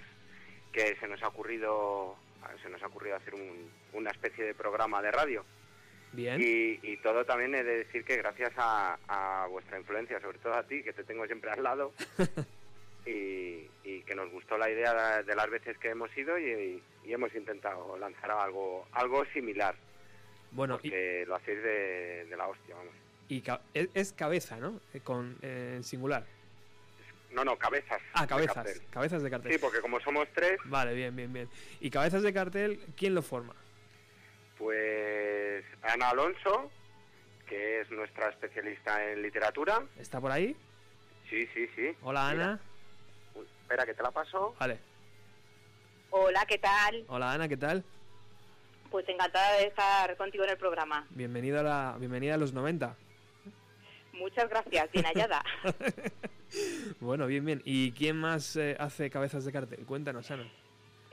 [0.72, 2.14] que se nos ha ocurrido
[2.62, 5.44] se nos ha ocurrido hacer un- una especie de programa de radio.
[6.12, 6.40] Bien.
[6.40, 10.54] Y, y todo también he de decir que gracias a, a vuestra influencia, sobre todo
[10.54, 11.92] a ti, que te tengo siempre al lado,
[13.06, 17.12] y, y que nos gustó la idea de, las veces que hemos ido y, y
[17.12, 19.74] hemos intentado lanzar algo algo similar,
[20.52, 22.94] Bueno, lo hacéis de, de la hostia, vamos.
[23.28, 23.42] y
[23.94, 24.80] es, cabeza, ¿no?
[24.94, 26.24] Eh, Con, eh, en singular.
[27.32, 28.02] No, no, cabezas.
[28.12, 28.82] Ah, cabezas.
[28.90, 29.52] Cabezas de cartel.
[29.52, 31.48] Sí, porque como somos tres, Vale, bien, bien, bien.
[31.80, 33.54] ¿Y cabezas de cartel, quién lo forma?
[34.62, 36.70] Pues Ana Alonso,
[37.48, 39.82] que es nuestra especialista en literatura.
[39.98, 40.56] ¿Está por ahí?
[41.28, 41.96] Sí, sí, sí.
[42.02, 42.60] Hola, Mira, Ana.
[43.34, 44.54] uy, espera, que te la paso.
[44.60, 44.78] Vale.
[46.10, 47.04] Hola, ¿qué tal?
[47.08, 47.82] Hola, Ana, ¿qué tal?
[48.88, 51.06] Pues encantada de estar contigo en el programa.
[51.10, 52.94] Bienvenida a, la, bienvenida a los 90.
[54.12, 55.42] Muchas gracias, bien hallada.
[57.00, 57.62] Bueno, bien, bien.
[57.64, 59.86] ¿Y quién más eh, hace cabezas de cartel?
[59.86, 60.46] Cuéntanos, Ana.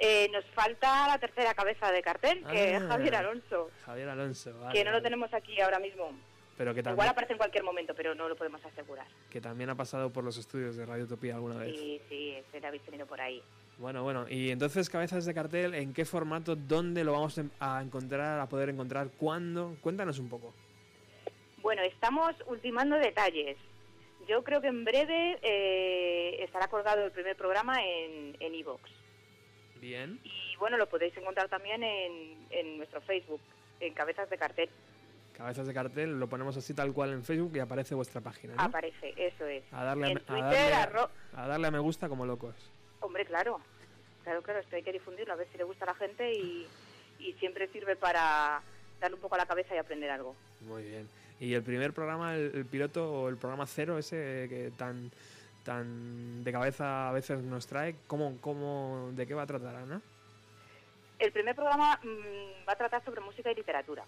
[0.02, 2.88] Eh, nos falta la tercera cabeza de cartel, que es Ah.
[2.90, 4.58] Javier Alonso, Javier Alonso.
[4.60, 6.12] vale, que no lo tenemos aquí ahora mismo.
[6.58, 9.08] Pero que Igual también, aparece en cualquier momento, pero no lo podemos asegurar.
[9.30, 11.74] que también ha pasado por los estudios de Radio Utopía alguna vez.
[11.78, 13.42] Sí, sí, ese lo habéis tenido por ahí.
[13.78, 14.26] Bueno, bueno.
[14.30, 16.56] Y entonces, cabezas de cartel, ¿en qué formato?
[16.58, 18.40] ¿Dónde lo vamos em- a encontrar?
[18.42, 19.08] ¿A poder encontrar?
[19.18, 19.78] ¿Cuándo?
[19.82, 20.54] Cuéntanos un poco.
[21.62, 23.58] Bueno, estamos ultimando detalles.
[24.28, 28.82] Yo creo que en breve eh, estará colgado el primer programa en en iVoox.
[29.80, 30.20] Bien.
[30.24, 33.40] y bueno, lo podéis encontrar también en, en nuestro Facebook,
[33.80, 34.70] en Cabezas de Cartel.
[35.34, 38.62] Cabezas de cartel, lo ponemos así tal cual en Facebook y aparece vuestra página, ¿no?
[38.62, 39.64] Aparece, eso es.
[39.72, 42.10] A darle a, en me- a Twitter, darle a- arro- a darle a me gusta
[42.10, 42.54] como locos.
[43.00, 43.62] Hombre, claro.
[44.26, 46.68] Claro, claro, esto hay que difundirlo, a ver si le gusta a la gente y,
[47.20, 48.62] y siempre sirve para
[49.00, 50.36] darle un poco a la cabeza y aprender algo.
[50.68, 51.08] Muy bien.
[51.40, 55.10] Y el primer programa, el, el piloto o el programa cero, ese que tan
[55.70, 60.02] tan de cabeza a veces nos trae, ¿cómo, cómo, ¿de qué va a tratar Ana?
[61.20, 64.04] El primer programa mm, va a tratar sobre música y literatura.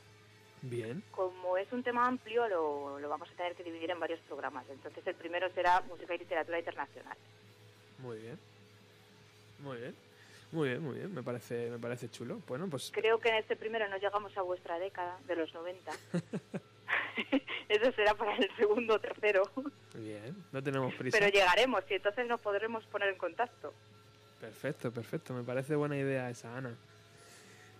[0.63, 4.19] Bien, Como es un tema amplio, lo, lo vamos a tener que dividir en varios
[4.21, 4.65] programas.
[4.71, 7.17] Entonces, el primero será música y literatura internacional.
[7.99, 8.39] muy bien.
[9.59, 9.95] Muy bien.
[10.51, 12.41] Muy bien, muy bien, me parece, me parece chulo.
[12.47, 15.91] Bueno, pues Creo que en este primero no llegamos a vuestra década de los 90.
[17.71, 19.43] Eso será para el segundo o tercero.
[19.95, 21.17] bien, no tenemos prisa.
[21.19, 23.73] Pero llegaremos y entonces nos podremos poner en contacto.
[24.39, 25.33] Perfecto, perfecto.
[25.33, 26.75] Me parece buena idea esa, Ana.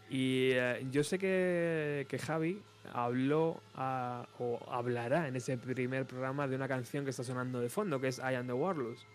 [0.10, 2.62] Y eh, yo sé que, que Javi
[2.94, 7.70] habló a- o hablará en ese primer programa de una canción que está sonando de
[7.70, 9.06] fondo, que es I Am the Warlords.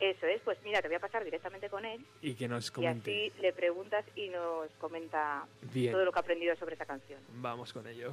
[0.00, 2.72] Eso es, pues mira, te voy a pasar directamente con él Y que nos y
[2.72, 3.10] comente.
[3.30, 5.92] así le preguntas y nos comenta Bien.
[5.92, 7.20] todo lo que ha aprendido sobre esa canción.
[7.34, 8.12] Vamos con ello.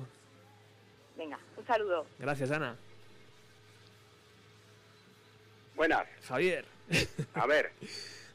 [1.17, 2.05] Venga, un saludo.
[2.19, 2.75] Gracias, Ana.
[5.75, 6.07] Buenas.
[6.27, 6.65] Javier.
[7.33, 7.71] A ver.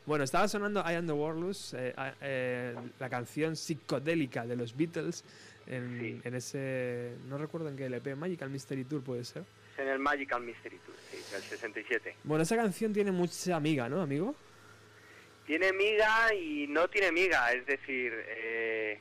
[0.06, 4.74] Bueno, estaba sonando I Am the Warlords, eh, a- eh, la canción psicodélica de los
[4.76, 5.22] Beatles,
[5.68, 7.12] en, en ese.
[7.28, 9.44] No recuerdo en qué LP, Magical Mystery Tour puede ser.
[9.74, 12.16] Es en el Magical Mystery Tour, sí, del 67.
[12.24, 14.34] Bueno, esa canción tiene mucha amiga, ¿no, amigo?
[15.46, 18.98] Tiene miga y no tiene miga, es decir, eh,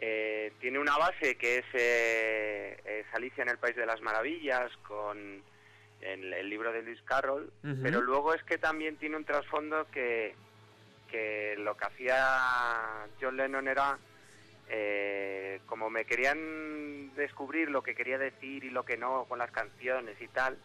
[0.00, 4.70] eh, tiene una base que es, eh, es Alicia en el País de las Maravillas
[4.86, 5.42] con
[6.00, 7.52] el, el libro de Lewis Carroll,
[7.82, 10.34] pero luego es que también tiene un trasfondo que,
[11.10, 13.98] que lo que hacía John Lennon era,
[14.68, 19.50] eh, como me querían descubrir lo que quería decir y lo que no con las
[19.50, 20.56] canciones y tal,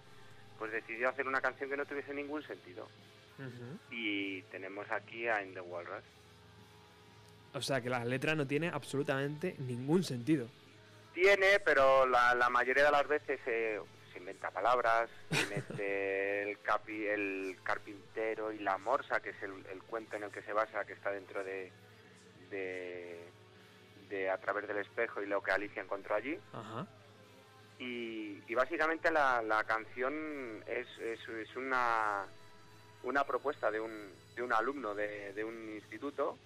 [0.59, 2.87] pues decidió hacer una canción que no tuviese ningún sentido.
[3.89, 6.03] Y tenemos aquí a In the Walrus.
[7.53, 10.47] O sea que la letra no tiene absolutamente ningún sentido.
[11.13, 13.79] Tiene, pero la, la mayoría de las veces eh,
[14.11, 19.51] se inventa palabras, se mete el, capi, el carpintero y la morsa, que es el,
[19.71, 21.71] el cuento en el que se basa, que está dentro de,
[22.49, 23.23] de,
[24.09, 26.39] de A través del espejo y lo que Alicia encontró allí.
[26.51, 26.87] Ajá.
[27.77, 32.25] Y, y básicamente la, la canción es, es, es una,
[33.03, 36.37] una propuesta de un, de un alumno de, de un instituto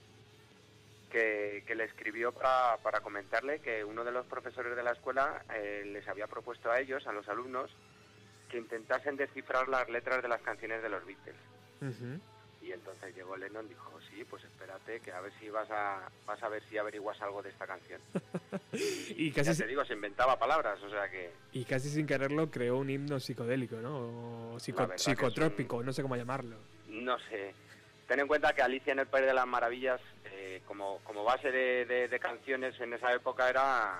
[1.12, 5.44] que, que le escribió para, para comentarle que uno de los profesores de la escuela
[5.54, 7.72] eh, les había propuesto a ellos, a los alumnos,
[8.50, 11.36] que intentasen descifrar las letras de las canciones de los Beatles.
[12.62, 16.10] Y entonces llegó Lennon y dijo, sí, pues espérate, que a ver si vas a,
[16.26, 18.02] vas a ver si averiguas algo de esta canción.
[19.10, 21.32] Y ya casi, te si- digo, se inventaba palabras, o sea que...
[21.54, 24.54] y casi sin quererlo creó un himno psicodélico, ¿no?
[24.54, 26.58] O psico- un- psicotrópico, no sé cómo llamarlo.
[26.88, 27.54] No sé.
[28.08, 31.52] Ten en cuenta que Alicia en el País de las Maravillas, eh, como, como base
[31.52, 34.00] de, de- de canciones en esa época era,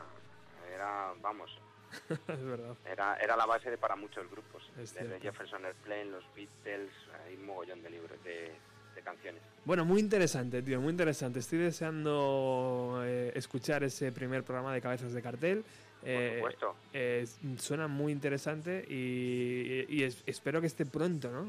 [0.74, 1.52] era vamos,
[2.10, 2.76] es verdad.
[2.90, 4.64] era, era la base de para muchos grupos.
[4.82, 5.20] Es Desde.
[5.20, 6.92] Jefferson Airplane, los Beatles,
[7.26, 8.54] hay un mogollón de libros de,
[8.96, 9.42] de canciones.
[9.66, 11.40] Bueno, muy interesante, tío, muy interesante.
[11.40, 15.66] Estoy deseando eh, escuchar ese primer programa de Cabezas de Cartel.
[16.04, 16.76] Eh, supuesto.
[16.94, 17.26] eh,
[17.58, 21.44] suena muy interesante y, y es- espero que esté pronto, ¿no?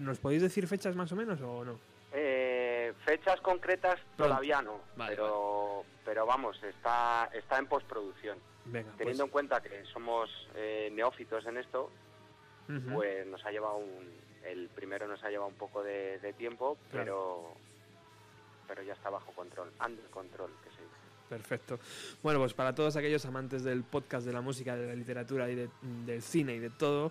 [0.00, 1.78] ¿Nos podéis decir fechas más o menos o no?
[3.04, 8.38] Fechas concretas todavía no, pero, pero vamos, está, está en postproducción.
[8.64, 11.90] Venga, pues, Teniendo en cuenta que somos eh, neófitos en esto,
[12.92, 14.08] pues nos ha llevado un,
[14.44, 17.04] el primero nos ha llevado un poco de, de tiempo, Claro.
[17.04, 17.56] pero
[18.68, 20.70] pero ya está bajo control, under control, que.
[21.32, 21.78] Perfecto.
[22.22, 25.54] Bueno, pues para todos aquellos amantes del podcast, de la música, de la literatura y
[25.54, 25.70] de-
[26.04, 27.10] del cine y de todo,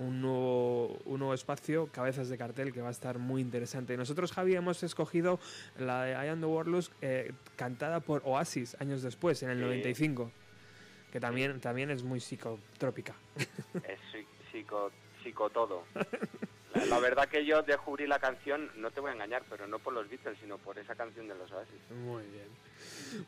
[0.00, 3.96] un nuevo, un nuevo espacio, Cabezas de Cartel, que va a estar muy interesante.
[3.96, 5.38] Nosotros, Javi, hemos escogido
[5.78, 9.62] la de I Am the Warlords, eh, cantada por Oasis años después, en el Sí.
[9.64, 10.32] 95,
[11.12, 13.14] que también, también es muy psicotrópica.
[13.36, 14.90] Es psi- psico,
[15.22, 15.84] psico todo.
[16.74, 19.78] La, la verdad que yo descubrí la canción, no te voy a engañar, pero no
[19.78, 21.80] por los Beatles, sino por esa canción de los Oasis.
[21.90, 22.48] Muy bien.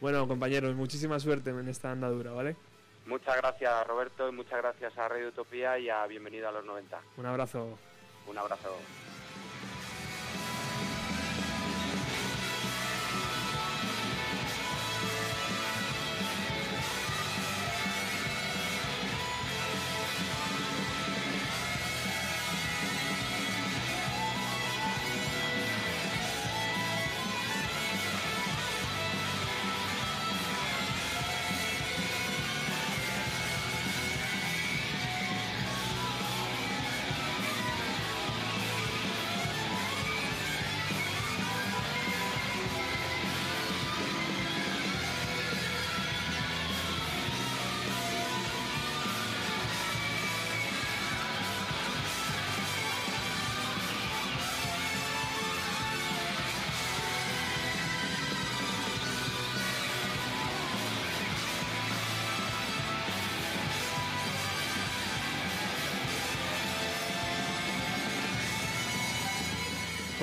[0.01, 2.57] Bueno, compañeros, muchísima suerte en esta andadura, ¿vale?
[3.07, 7.01] Muchas gracias Roberto y muchas gracias a Radio Utopía y a Bienvenido a los 90.
[7.17, 7.79] Un abrazo.
[8.29, 8.77] Un abrazo.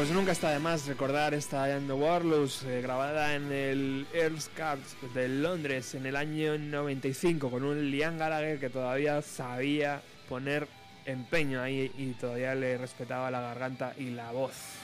[0.09, 4.95] Pues nunca está de más recordar esta Am the eh, grabada en el Earls Cards
[5.13, 10.67] de Londres en el año 95 con un Liam Gallagher que todavía sabía poner
[11.05, 14.78] empeño ahí y todavía le respetaba la garganta y la voz.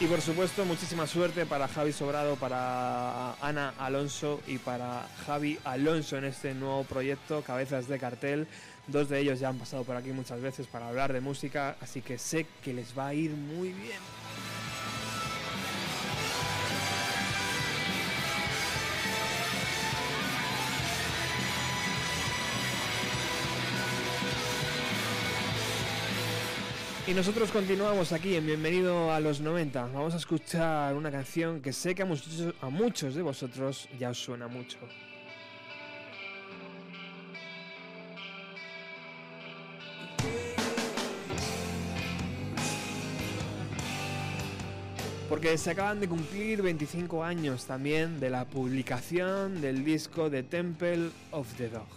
[0.00, 6.16] Y por supuesto, muchísima suerte para Javi Sobrado, para Ana Alonso y para Javi Alonso
[6.16, 8.46] en este nuevo proyecto, Cabezas de Cartel.
[8.86, 12.00] Dos de ellos ya han pasado por aquí muchas veces para hablar de música, así
[12.00, 13.98] que sé que les va a ir muy bien.
[27.10, 29.82] Y nosotros continuamos aquí en Bienvenido a los 90.
[29.86, 34.10] Vamos a escuchar una canción que sé que a muchos, a muchos de vosotros ya
[34.10, 34.78] os suena mucho.
[45.28, 51.10] Porque se acaban de cumplir 25 años también de la publicación del disco The Temple
[51.32, 51.88] of the Dog.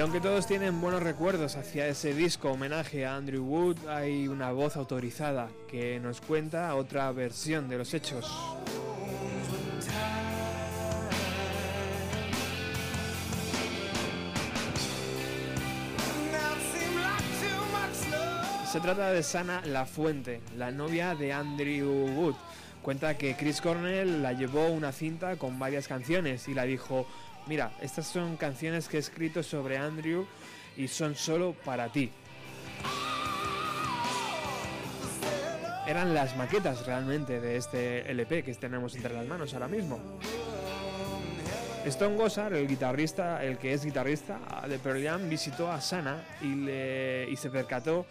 [0.00, 4.50] Y aunque todos tienen buenos recuerdos hacia ese disco homenaje a Andrew Wood, hay una
[4.50, 8.24] voz autorizada que nos cuenta otra versión de los hechos.
[18.72, 22.36] Se trata de Sana La Fuente, la novia de Andrew Wood.
[22.80, 27.06] Cuenta que Chris Cornell la llevó una cinta con varias canciones y la dijo,
[27.46, 30.26] mira, estas son canciones que he escrito sobre Andrew
[30.76, 32.10] y son solo para ti.
[35.86, 39.98] Eran las maquetas realmente de este LP que tenemos entre las manos ahora mismo.
[41.84, 44.38] Stone Gossard, el guitarrista, el que es guitarrista
[44.68, 48.06] de Pearl Jam, visitó a Sana y, le- y se percató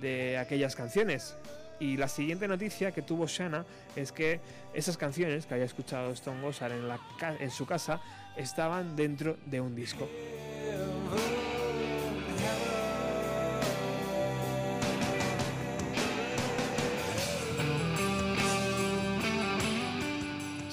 [0.00, 1.34] de aquellas canciones.
[1.80, 3.64] Y la siguiente noticia que tuvo Shana
[3.96, 4.40] es que
[4.74, 7.00] esas canciones que había escuchado Stone Gossard en, la
[7.40, 8.00] en su casa
[8.36, 10.08] estaban dentro de un disco.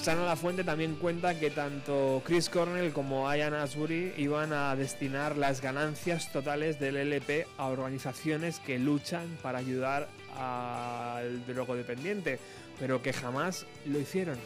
[0.02, 5.36] Sana La Fuente también cuenta que tanto Chris Cornell como Ian Asbury iban a destinar
[5.36, 12.40] las ganancias totales del LP a organizaciones que luchan para ayudar al drogodependiente,
[12.80, 14.38] pero que jamás lo hicieron.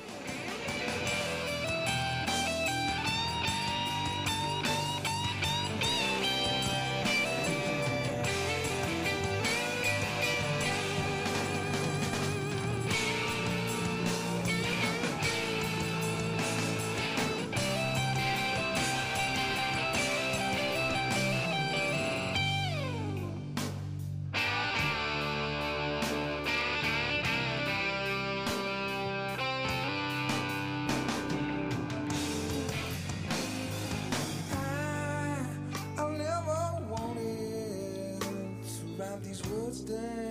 [39.87, 40.26] stay.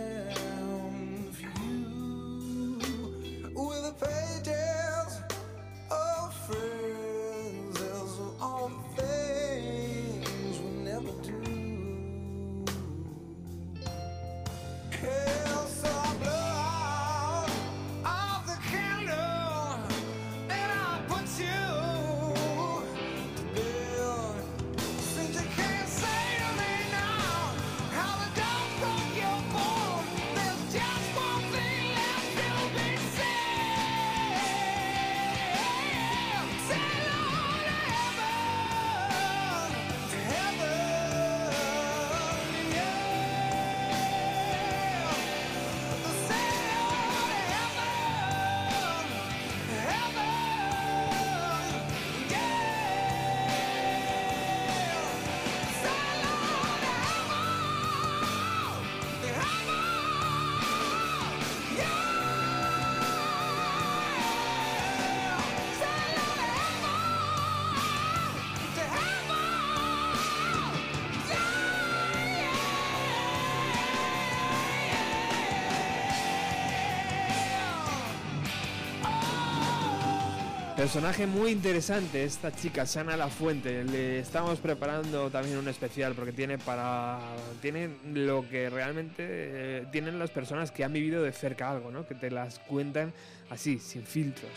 [80.85, 83.83] Personaje muy interesante esta chica, Sana La Fuente.
[83.85, 87.19] Le estamos preparando también un especial porque tiene para
[87.59, 92.05] tiene lo que realmente eh, tienen las personas que han vivido de cerca algo, ¿no?
[92.05, 93.13] Que te las cuentan
[93.49, 94.51] así, sin filtros.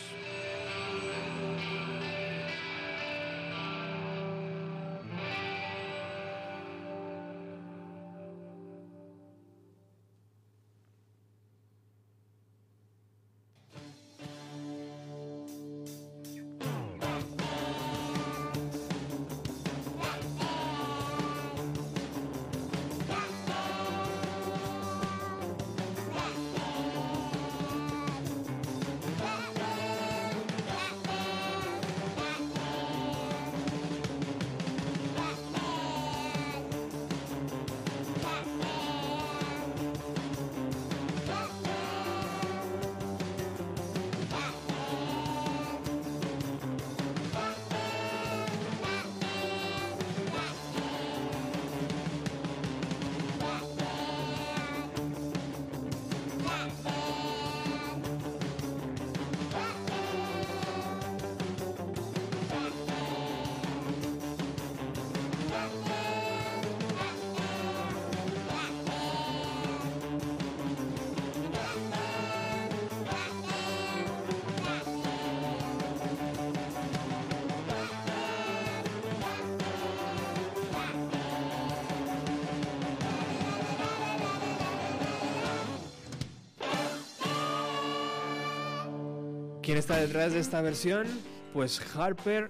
[89.68, 91.06] ¿Quién está detrás de esta versión?
[91.52, 92.48] Pues Harper.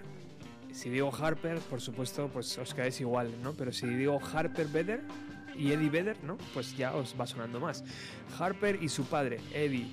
[0.73, 3.55] Si digo Harper, por supuesto, pues os quedáis igual, ¿no?
[3.55, 5.01] Pero si digo Harper Vedder
[5.57, 6.39] y Eddie Vedder, ¿no?
[6.55, 7.83] Pues ya os va sonando más.
[8.39, 9.89] Harper y su padre, Eddie.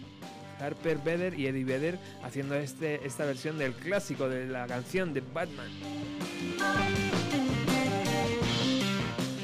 [0.59, 5.21] Harper Vedder y Eddie Vedder haciendo este, esta versión del clásico de la canción de
[5.21, 5.71] Batman.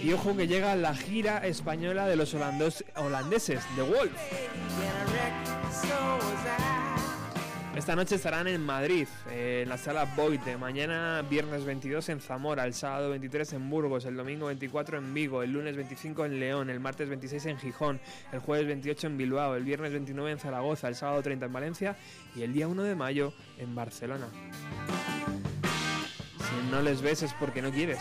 [0.04, 4.12] Y ojo que llega la gira española de los holandos- holandeses, The Wolf.
[7.82, 10.56] Esta noche estarán en Madrid, en la sala Boite.
[10.56, 15.42] Mañana, viernes 22 en Zamora, el sábado 23 en Burgos, el domingo 24 en Vigo,
[15.42, 18.00] el lunes 25 en León, el martes 26 en Gijón,
[18.32, 21.98] el jueves 28 en Bilbao, el viernes 29 en Zaragoza, el sábado 30 en Valencia.
[22.36, 24.28] Y el día 1 de mayo en Barcelona.
[26.38, 27.98] Si no les ves es porque no quieres.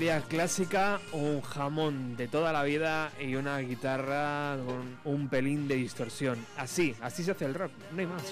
[0.00, 5.74] Batería clásica, un jamón de toda la vida y una guitarra con un pelín de
[5.74, 6.38] distorsión.
[6.56, 8.22] Así, así se hace el rock, no hay más.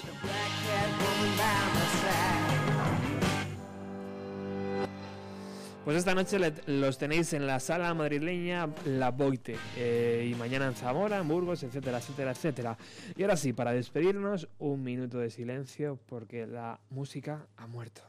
[5.85, 10.73] Pues esta noche los tenéis en la sala madrileña La Boite eh, y mañana en
[10.73, 12.77] Zamora, en Burgos, etcétera, etcétera, etcétera.
[13.15, 18.01] Y ahora sí, para despedirnos, un minuto de silencio porque la música ha muerto.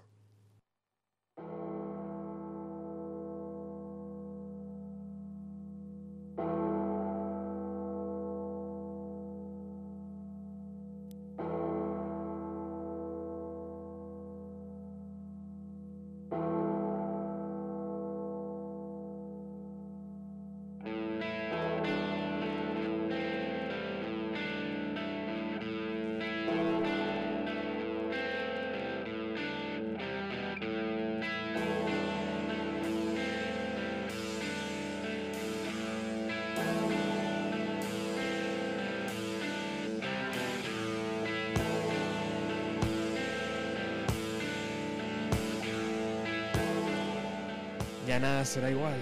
[48.10, 48.96] Ya nada será igual.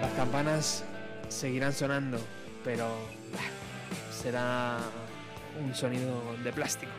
[0.00, 0.84] Las campanas
[1.28, 2.20] seguirán sonando,
[2.62, 2.86] pero
[4.12, 4.78] será
[5.60, 6.92] un sonido de plástico.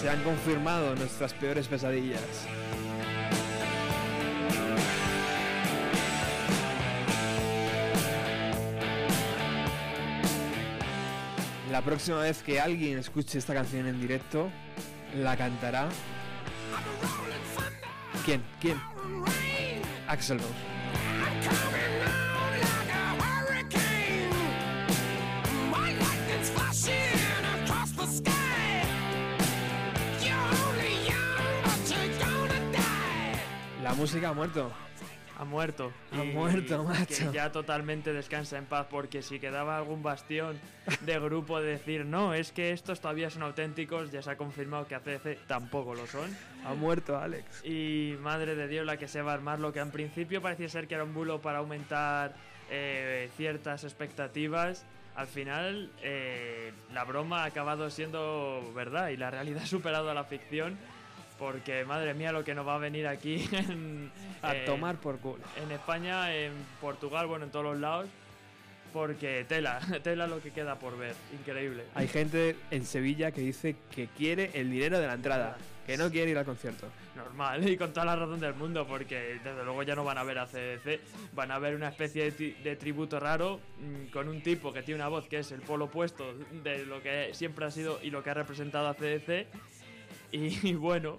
[0.00, 2.48] Se han confirmado nuestras peores pesadillas.
[11.78, 14.50] La próxima vez que alguien escuche esta canción en directo,
[15.14, 15.88] la cantará.
[18.24, 18.42] ¿Quién?
[18.60, 18.80] ¿Quién?
[20.08, 20.40] Axel.
[33.84, 34.87] La música ha muerto.
[35.48, 35.92] Muerto.
[36.12, 37.30] Ha Y muerto, macho.
[37.30, 40.58] Que ya totalmente descansa en paz, porque si quedaba algún bastión
[41.00, 44.86] de grupo de decir, no, es que estos todavía son auténticos, ya se ha confirmado
[44.86, 46.36] que ACDC tampoco lo son.
[46.64, 47.64] Ha muerto, Alex.
[47.64, 50.68] Y madre de Dios, la que se va a armar lo que en principio parecía
[50.68, 52.34] ser que era un bulo para aumentar
[52.70, 54.84] eh, ciertas expectativas.
[55.16, 60.14] Al final, eh, la broma ha acabado siendo verdad y la realidad ha superado a
[60.14, 60.78] la ficción.
[61.38, 64.10] Porque madre mía, lo que nos va a venir aquí en,
[64.42, 65.42] A eh, tomar por culo.
[65.62, 68.08] en España, en Portugal, bueno, en todos los lados.
[68.92, 71.14] Porque tela, tela lo que queda por ver.
[71.38, 71.84] Increíble.
[71.94, 76.10] Hay gente en Sevilla que dice que quiere el dinero de la entrada, que no
[76.10, 76.86] quiere ir al concierto.
[77.14, 80.22] Normal, y con toda la razón del mundo, porque desde luego ya no van a
[80.22, 81.00] ver a CDC,
[81.34, 85.00] van a ver una especie de, de tributo raro mm, con un tipo que tiene
[85.00, 86.32] una voz que es el polo opuesto
[86.62, 89.46] de lo que siempre ha sido y lo que ha representado a CDC.
[90.32, 91.16] Y, bueno,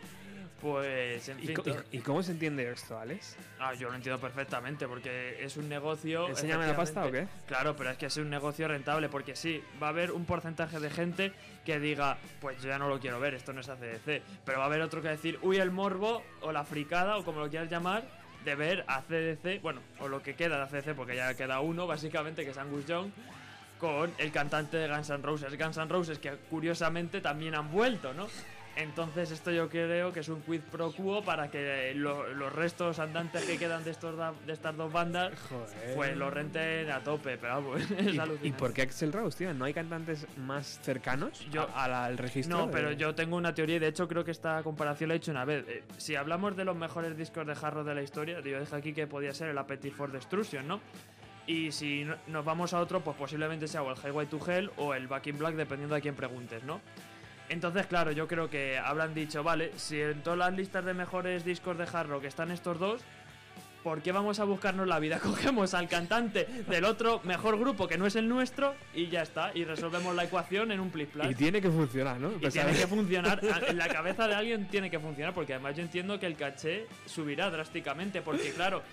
[0.61, 1.57] pues en ¿Y, fin.
[1.91, 3.35] y- y cómo se entiende esto, Alex?
[3.59, 6.27] Ah, yo lo entiendo perfectamente, porque es un negocio.
[6.27, 7.45] ¿Enséñame la pasta o efectivamente.
[7.47, 10.79] Claro, pero es que es un negocio rentable, porque sí, va a haber un porcentaje
[10.79, 11.31] de gente
[11.65, 14.21] que diga, pues yo ya no lo quiero ver, esto no es ACDC.
[14.45, 17.39] Pero va a haber otro que decir, uy, el morbo, o la fricada, o como
[17.39, 18.03] lo quieras llamar,
[18.45, 21.87] de ver a CDC, bueno, o lo que queda de ACDC, porque ya queda uno,
[21.87, 23.11] básicamente, que es Angus Young,
[23.79, 25.57] con el cantante de Guns N' Roses.
[25.57, 28.27] Guns N' Roses, que curiosamente también han vuelto, ¿no?
[28.79, 32.99] Entonces esto yo creo que es un quid pro quo para que lo- los restos
[32.99, 35.33] andantes que quedan de, estos da- de estas dos bandas
[35.95, 38.47] pues lo renten a tope, pero vamos, es ¿Y, alucinante.
[38.47, 39.53] ¿Y por qué Axel Rose, tío?
[39.53, 42.57] ¿No hay cantantes más cercanos Yo- a- a la- al registro?
[42.57, 45.15] No, de- pero yo tengo una teoría y de hecho creo que esta comparación la
[45.15, 45.65] he hecho una vez.
[45.67, 48.75] Eh, si hablamos de los mejores discos de hard rock de la historia, yo dije
[48.75, 50.79] aquí que podía ser el Appetite for Destruction, ¿no?
[51.47, 54.71] Y si no- nos vamos a otro, pues posiblemente sea o el Highway to Hell
[54.77, 56.79] o el Back in Black, dependiendo de quién preguntes, ¿no?
[57.49, 61.43] Entonces, claro, yo creo que habrán dicho, vale, si en todas las listas de mejores
[61.43, 63.01] discos de hard rock están estos dos,
[63.83, 65.19] ¿por qué vamos a buscarnos la vida?
[65.23, 69.51] Cogemos al cantante del otro mejor grupo que no es el nuestro y ya está,
[69.55, 71.31] y resolvemos la ecuación en un plis plas.
[71.31, 72.29] Y tiene que funcionar, ¿no?
[72.31, 72.81] Y Pues, tiene a ver.
[72.81, 76.27] que funcionar, en la cabeza de alguien tiene que funcionar, porque además yo entiendo que
[76.27, 78.83] el caché subirá drásticamente, porque claro,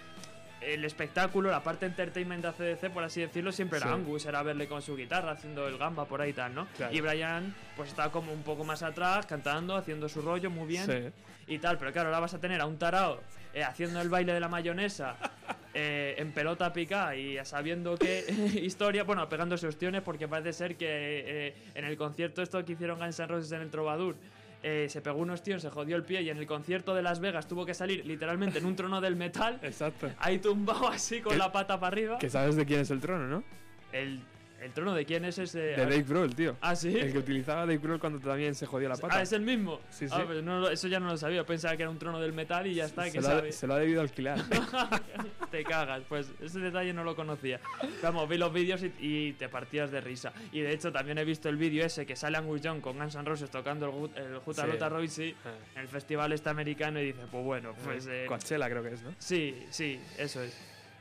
[0.61, 3.93] el espectáculo, la parte entertainment de ACDC, por así decirlo, siempre era Sí.
[3.93, 6.67] Angus, era verle con su guitarra haciendo el gamba por ahí y tal, ¿no?
[6.77, 6.95] Claro.
[6.95, 10.87] Y Brian, pues estaba como un poco más atrás, cantando, haciendo su rollo muy bien
[10.87, 11.13] Sí.
[11.55, 13.21] y tal, pero claro, ahora vas a tener a un tarao
[13.55, 15.17] eh, haciendo el baile de la mayonesa
[15.75, 18.25] eh, en pelota pica y sabiendo qué
[18.63, 22.99] historia, bueno, pegándose ostiones porque parece ser que eh, en el concierto esto que hicieron
[22.99, 24.17] Guns N' Roses en el Trovadur
[24.63, 27.21] eh, se pegó unos tíos, se jodió el pie y en el concierto de Las
[27.21, 29.59] Vegas tuvo que salir literalmente en un trono del metal.
[29.63, 30.11] Exacto.
[30.19, 32.19] Ahí tumbado así con la pata para arriba.
[32.19, 33.45] Que sabes de quién es el trono, ¿no?
[33.93, 34.21] El,
[34.67, 35.59] el trono de quién es ese.
[35.61, 36.57] De Dave Grohl, tío.
[36.61, 36.97] Ah, sí.
[36.97, 39.17] El que utilizaba Dave Grohl cuando también se jodió la pata.
[39.19, 39.81] Ah, es el mismo.
[39.91, 40.15] Sí, sí.
[40.17, 41.45] Ah, pues no eso ya no lo sabía.
[41.45, 43.05] Pensaba que era un trono del metal y ya está.
[43.05, 43.53] se, que lo ha, sabe.
[43.53, 44.39] se lo ha debido alquilar.
[45.51, 46.03] te cagas.
[46.09, 47.61] Pues ese detalle no lo conocía.
[48.03, 50.33] Vamos, vi los vídeos y, y te partías de risa.
[50.53, 53.15] Y de hecho también he visto el vídeo ese que sale Angus Young con Guns
[53.15, 54.93] N' Roses tocando el, el Jutalota Sí.
[54.95, 55.29] Royce
[55.75, 58.07] en el festival este americano y dice, pues bueno, pues...
[58.09, 59.15] eh, Coachella creo que es, ¿no?
[59.19, 60.57] sí, sí, eso es.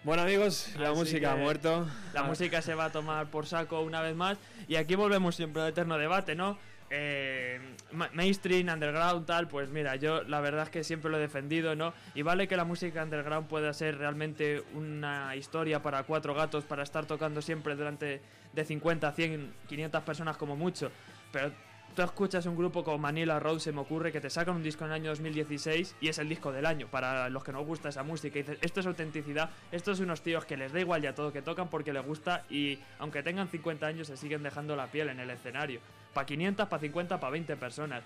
[0.05, 1.87] Bueno amigos, la Así música ha muerto.
[2.13, 4.37] La música se va a tomar por saco una vez más.
[4.67, 6.57] Y aquí volvemos siempre al eterno debate, ¿no?
[6.91, 7.59] Eh,
[7.91, 11.75] ma- mainstream, underground, tal, pues mira, yo la verdad es que siempre lo he defendido,
[11.75, 11.91] ¿no?
[12.13, 16.83] Y vale que la música underground pueda ser realmente una historia para cuatro gatos, para
[16.83, 18.21] estar tocando siempre delante
[18.53, 20.91] de 50, 100, 500 personas como mucho,
[21.31, 21.51] pero
[21.95, 24.83] tú escuchas un grupo como Manila Road, se me ocurre que te sacan un disco
[24.83, 27.89] en el año 2016 y es el disco del año para los que no gusta
[27.89, 28.37] esa música.
[28.37, 31.31] Y dices, esto es autenticidad, estos son unos tíos que les da igual ya todo
[31.31, 35.09] que tocan porque les gusta y aunque tengan 50 años se siguen dejando la piel
[35.09, 35.79] en el escenario.
[36.13, 38.03] Para 500, para 50, para 20 personas.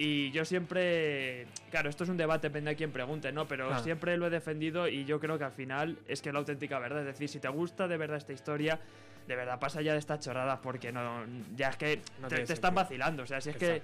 [0.00, 3.48] Y yo siempre, claro, esto es un debate, depende de quién pregunte, ¿no?
[3.48, 3.80] Pero Ah.
[3.80, 6.78] siempre lo he defendido y yo creo que al final es que es la auténtica
[6.78, 7.00] verdad.
[7.00, 8.78] Es decir, si te gusta de verdad esta historia,
[9.26, 11.24] de verdad pasa ya de estas chorradas porque no,
[11.56, 13.24] ya es que No te, están vacilando.
[13.24, 13.82] O sea, si es que.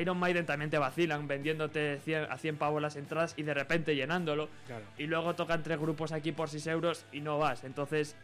[0.00, 3.94] Iron Maiden también te vacilan vendiéndote 100 a 100 pavos las entradas y de repente
[3.94, 4.48] llenándolo.
[4.66, 4.84] Claro.
[4.98, 7.64] Y luego tocan tres grupos aquí por 6 euros y no vas.
[7.64, 8.16] Entonces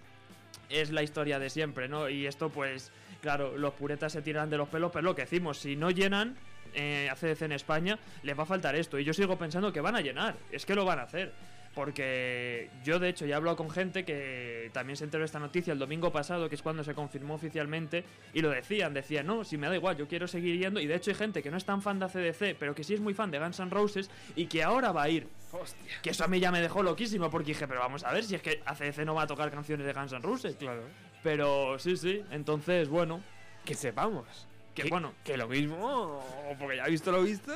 [0.70, 2.08] es la historia de siempre, ¿no?
[2.08, 2.90] Y esto pues,
[3.20, 6.36] claro, los puretas se tiran de los pelos, pero lo que decimos, si no llenan
[6.74, 8.98] eh, ACDC en España, les va a faltar esto.
[8.98, 11.32] Y yo sigo pensando que van a llenar, es que lo van a hacer.
[11.76, 15.38] Porque yo de hecho ya he hablado con gente que también se enteró de esta
[15.38, 18.02] noticia el domingo pasado, que es cuando se confirmó oficialmente,
[18.32, 20.94] y lo decían, decían, no, si me da igual, yo quiero seguir yendo, y de
[20.94, 23.12] hecho hay gente que no es tan fan de ACDC, pero que sí es muy
[23.12, 25.28] fan de Guns N' Roses, y que ahora va a ir.
[25.52, 26.00] Hostia.
[26.00, 28.36] Que eso a mí ya me dejó loquísimo, porque dije, pero vamos a ver, si
[28.36, 30.56] es que ACDC no va a tocar canciones de Guns N' Roses.
[30.56, 30.80] Claro.
[31.22, 33.20] Pero sí, sí, entonces, bueno,
[33.66, 34.46] Que sepamos.
[34.82, 36.22] Que bueno, Que lo mismo,
[36.58, 37.52] porque ya he visto lo visto.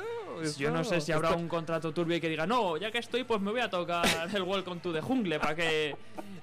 [0.59, 2.99] yo no sé si habrá esto- un contrato turbio y que diga, no, ya que
[2.99, 5.95] estoy, pues me voy a tocar el Welcome to the Jungle para que...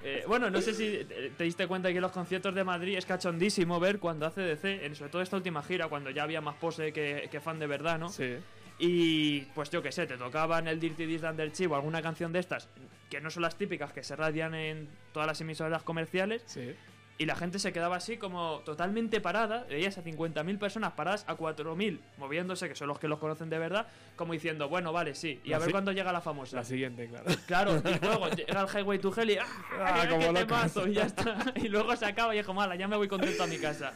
[0.04, 3.06] eh, bueno, no sé si te te diste cuenta que los conciertos de Madrid es
[3.06, 6.56] cachondísimo ver cuando hace DC, en sobre todo esta última gira, cuando ya había más
[6.56, 8.10] pose que, que fan de verdad, ¿no?
[8.10, 8.36] Sí.
[8.80, 12.40] Y pues yo que sé, te tocaban el Dirty This Under Chivo, alguna canción de
[12.40, 12.70] estas,
[13.10, 16.76] que no son las típicas que se radian en todas las emisoras comerciales, Sí.
[17.20, 21.36] Y la gente se quedaba así como totalmente parada, veías a 50.000 personas paradas a
[21.36, 25.40] 4.000 moviéndose, que son los que los conocen de verdad, como diciendo, bueno, vale, sí,
[25.44, 26.58] y La a ver si- cuándo llega la famosa.
[26.58, 27.26] La siguiente, claro.
[27.48, 29.46] Claro, y luego llega el Highway to Hell y ¡ah!
[29.80, 30.88] Ah, qué- como!
[30.88, 31.38] Y ya está.
[31.56, 33.94] Y luego se acaba y es como, "Hala, ya me voy contento a mi casa.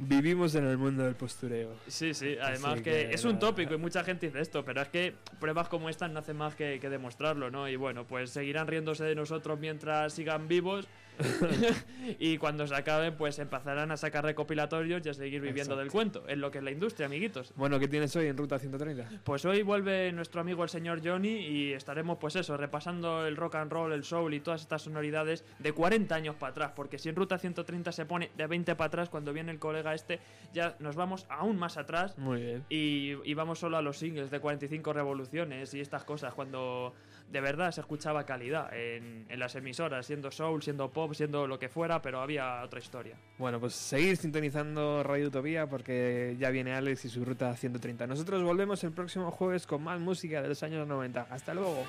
[0.00, 1.74] Vivimos en el mundo del postureo.
[1.88, 4.80] Sí, sí, además Así que, que es un tópico y mucha gente dice esto, pero
[4.80, 7.68] es que pruebas como estas no hacen más que, que demostrarlo, ¿no?
[7.68, 10.86] Y bueno, pues seguirán riéndose de nosotros mientras sigan vivos
[12.18, 15.76] y cuando se acaben, pues empezarán a sacar recopilatorios y a seguir viviendo Exacto.
[15.80, 17.52] del cuento, es lo que es la industria, amiguitos.
[17.56, 19.22] Bueno, ¿qué tienes hoy en Ruta 130?
[19.24, 23.56] Pues hoy vuelve nuestro amigo el señor Johnny y estaremos pues eso, repasando el rock
[23.56, 27.08] and roll, el soul y todas estas sonoridades de 40 años para atrás, porque si
[27.08, 30.20] en Ruta 130 se pone de 20 para atrás, cuando viene el colega este,
[30.52, 32.64] ya nos vamos aún más atrás Muy bien.
[32.68, 36.94] y, y vamos solo a los singles de 45 revoluciones y estas cosas, cuando
[37.30, 41.68] de verdad se escuchaba calidad en, las emisoras, siendo soul, siendo pop, siendo lo que
[41.68, 43.16] fuera, pero había otra historia.
[43.38, 48.06] Bueno, pues seguir sintonizando Radio Utopía porque ya viene Alex y su Ruta 130.
[48.06, 51.26] Nosotros volvemos el próximo jueves con más música de los años 90.
[51.30, 51.84] Hasta luego.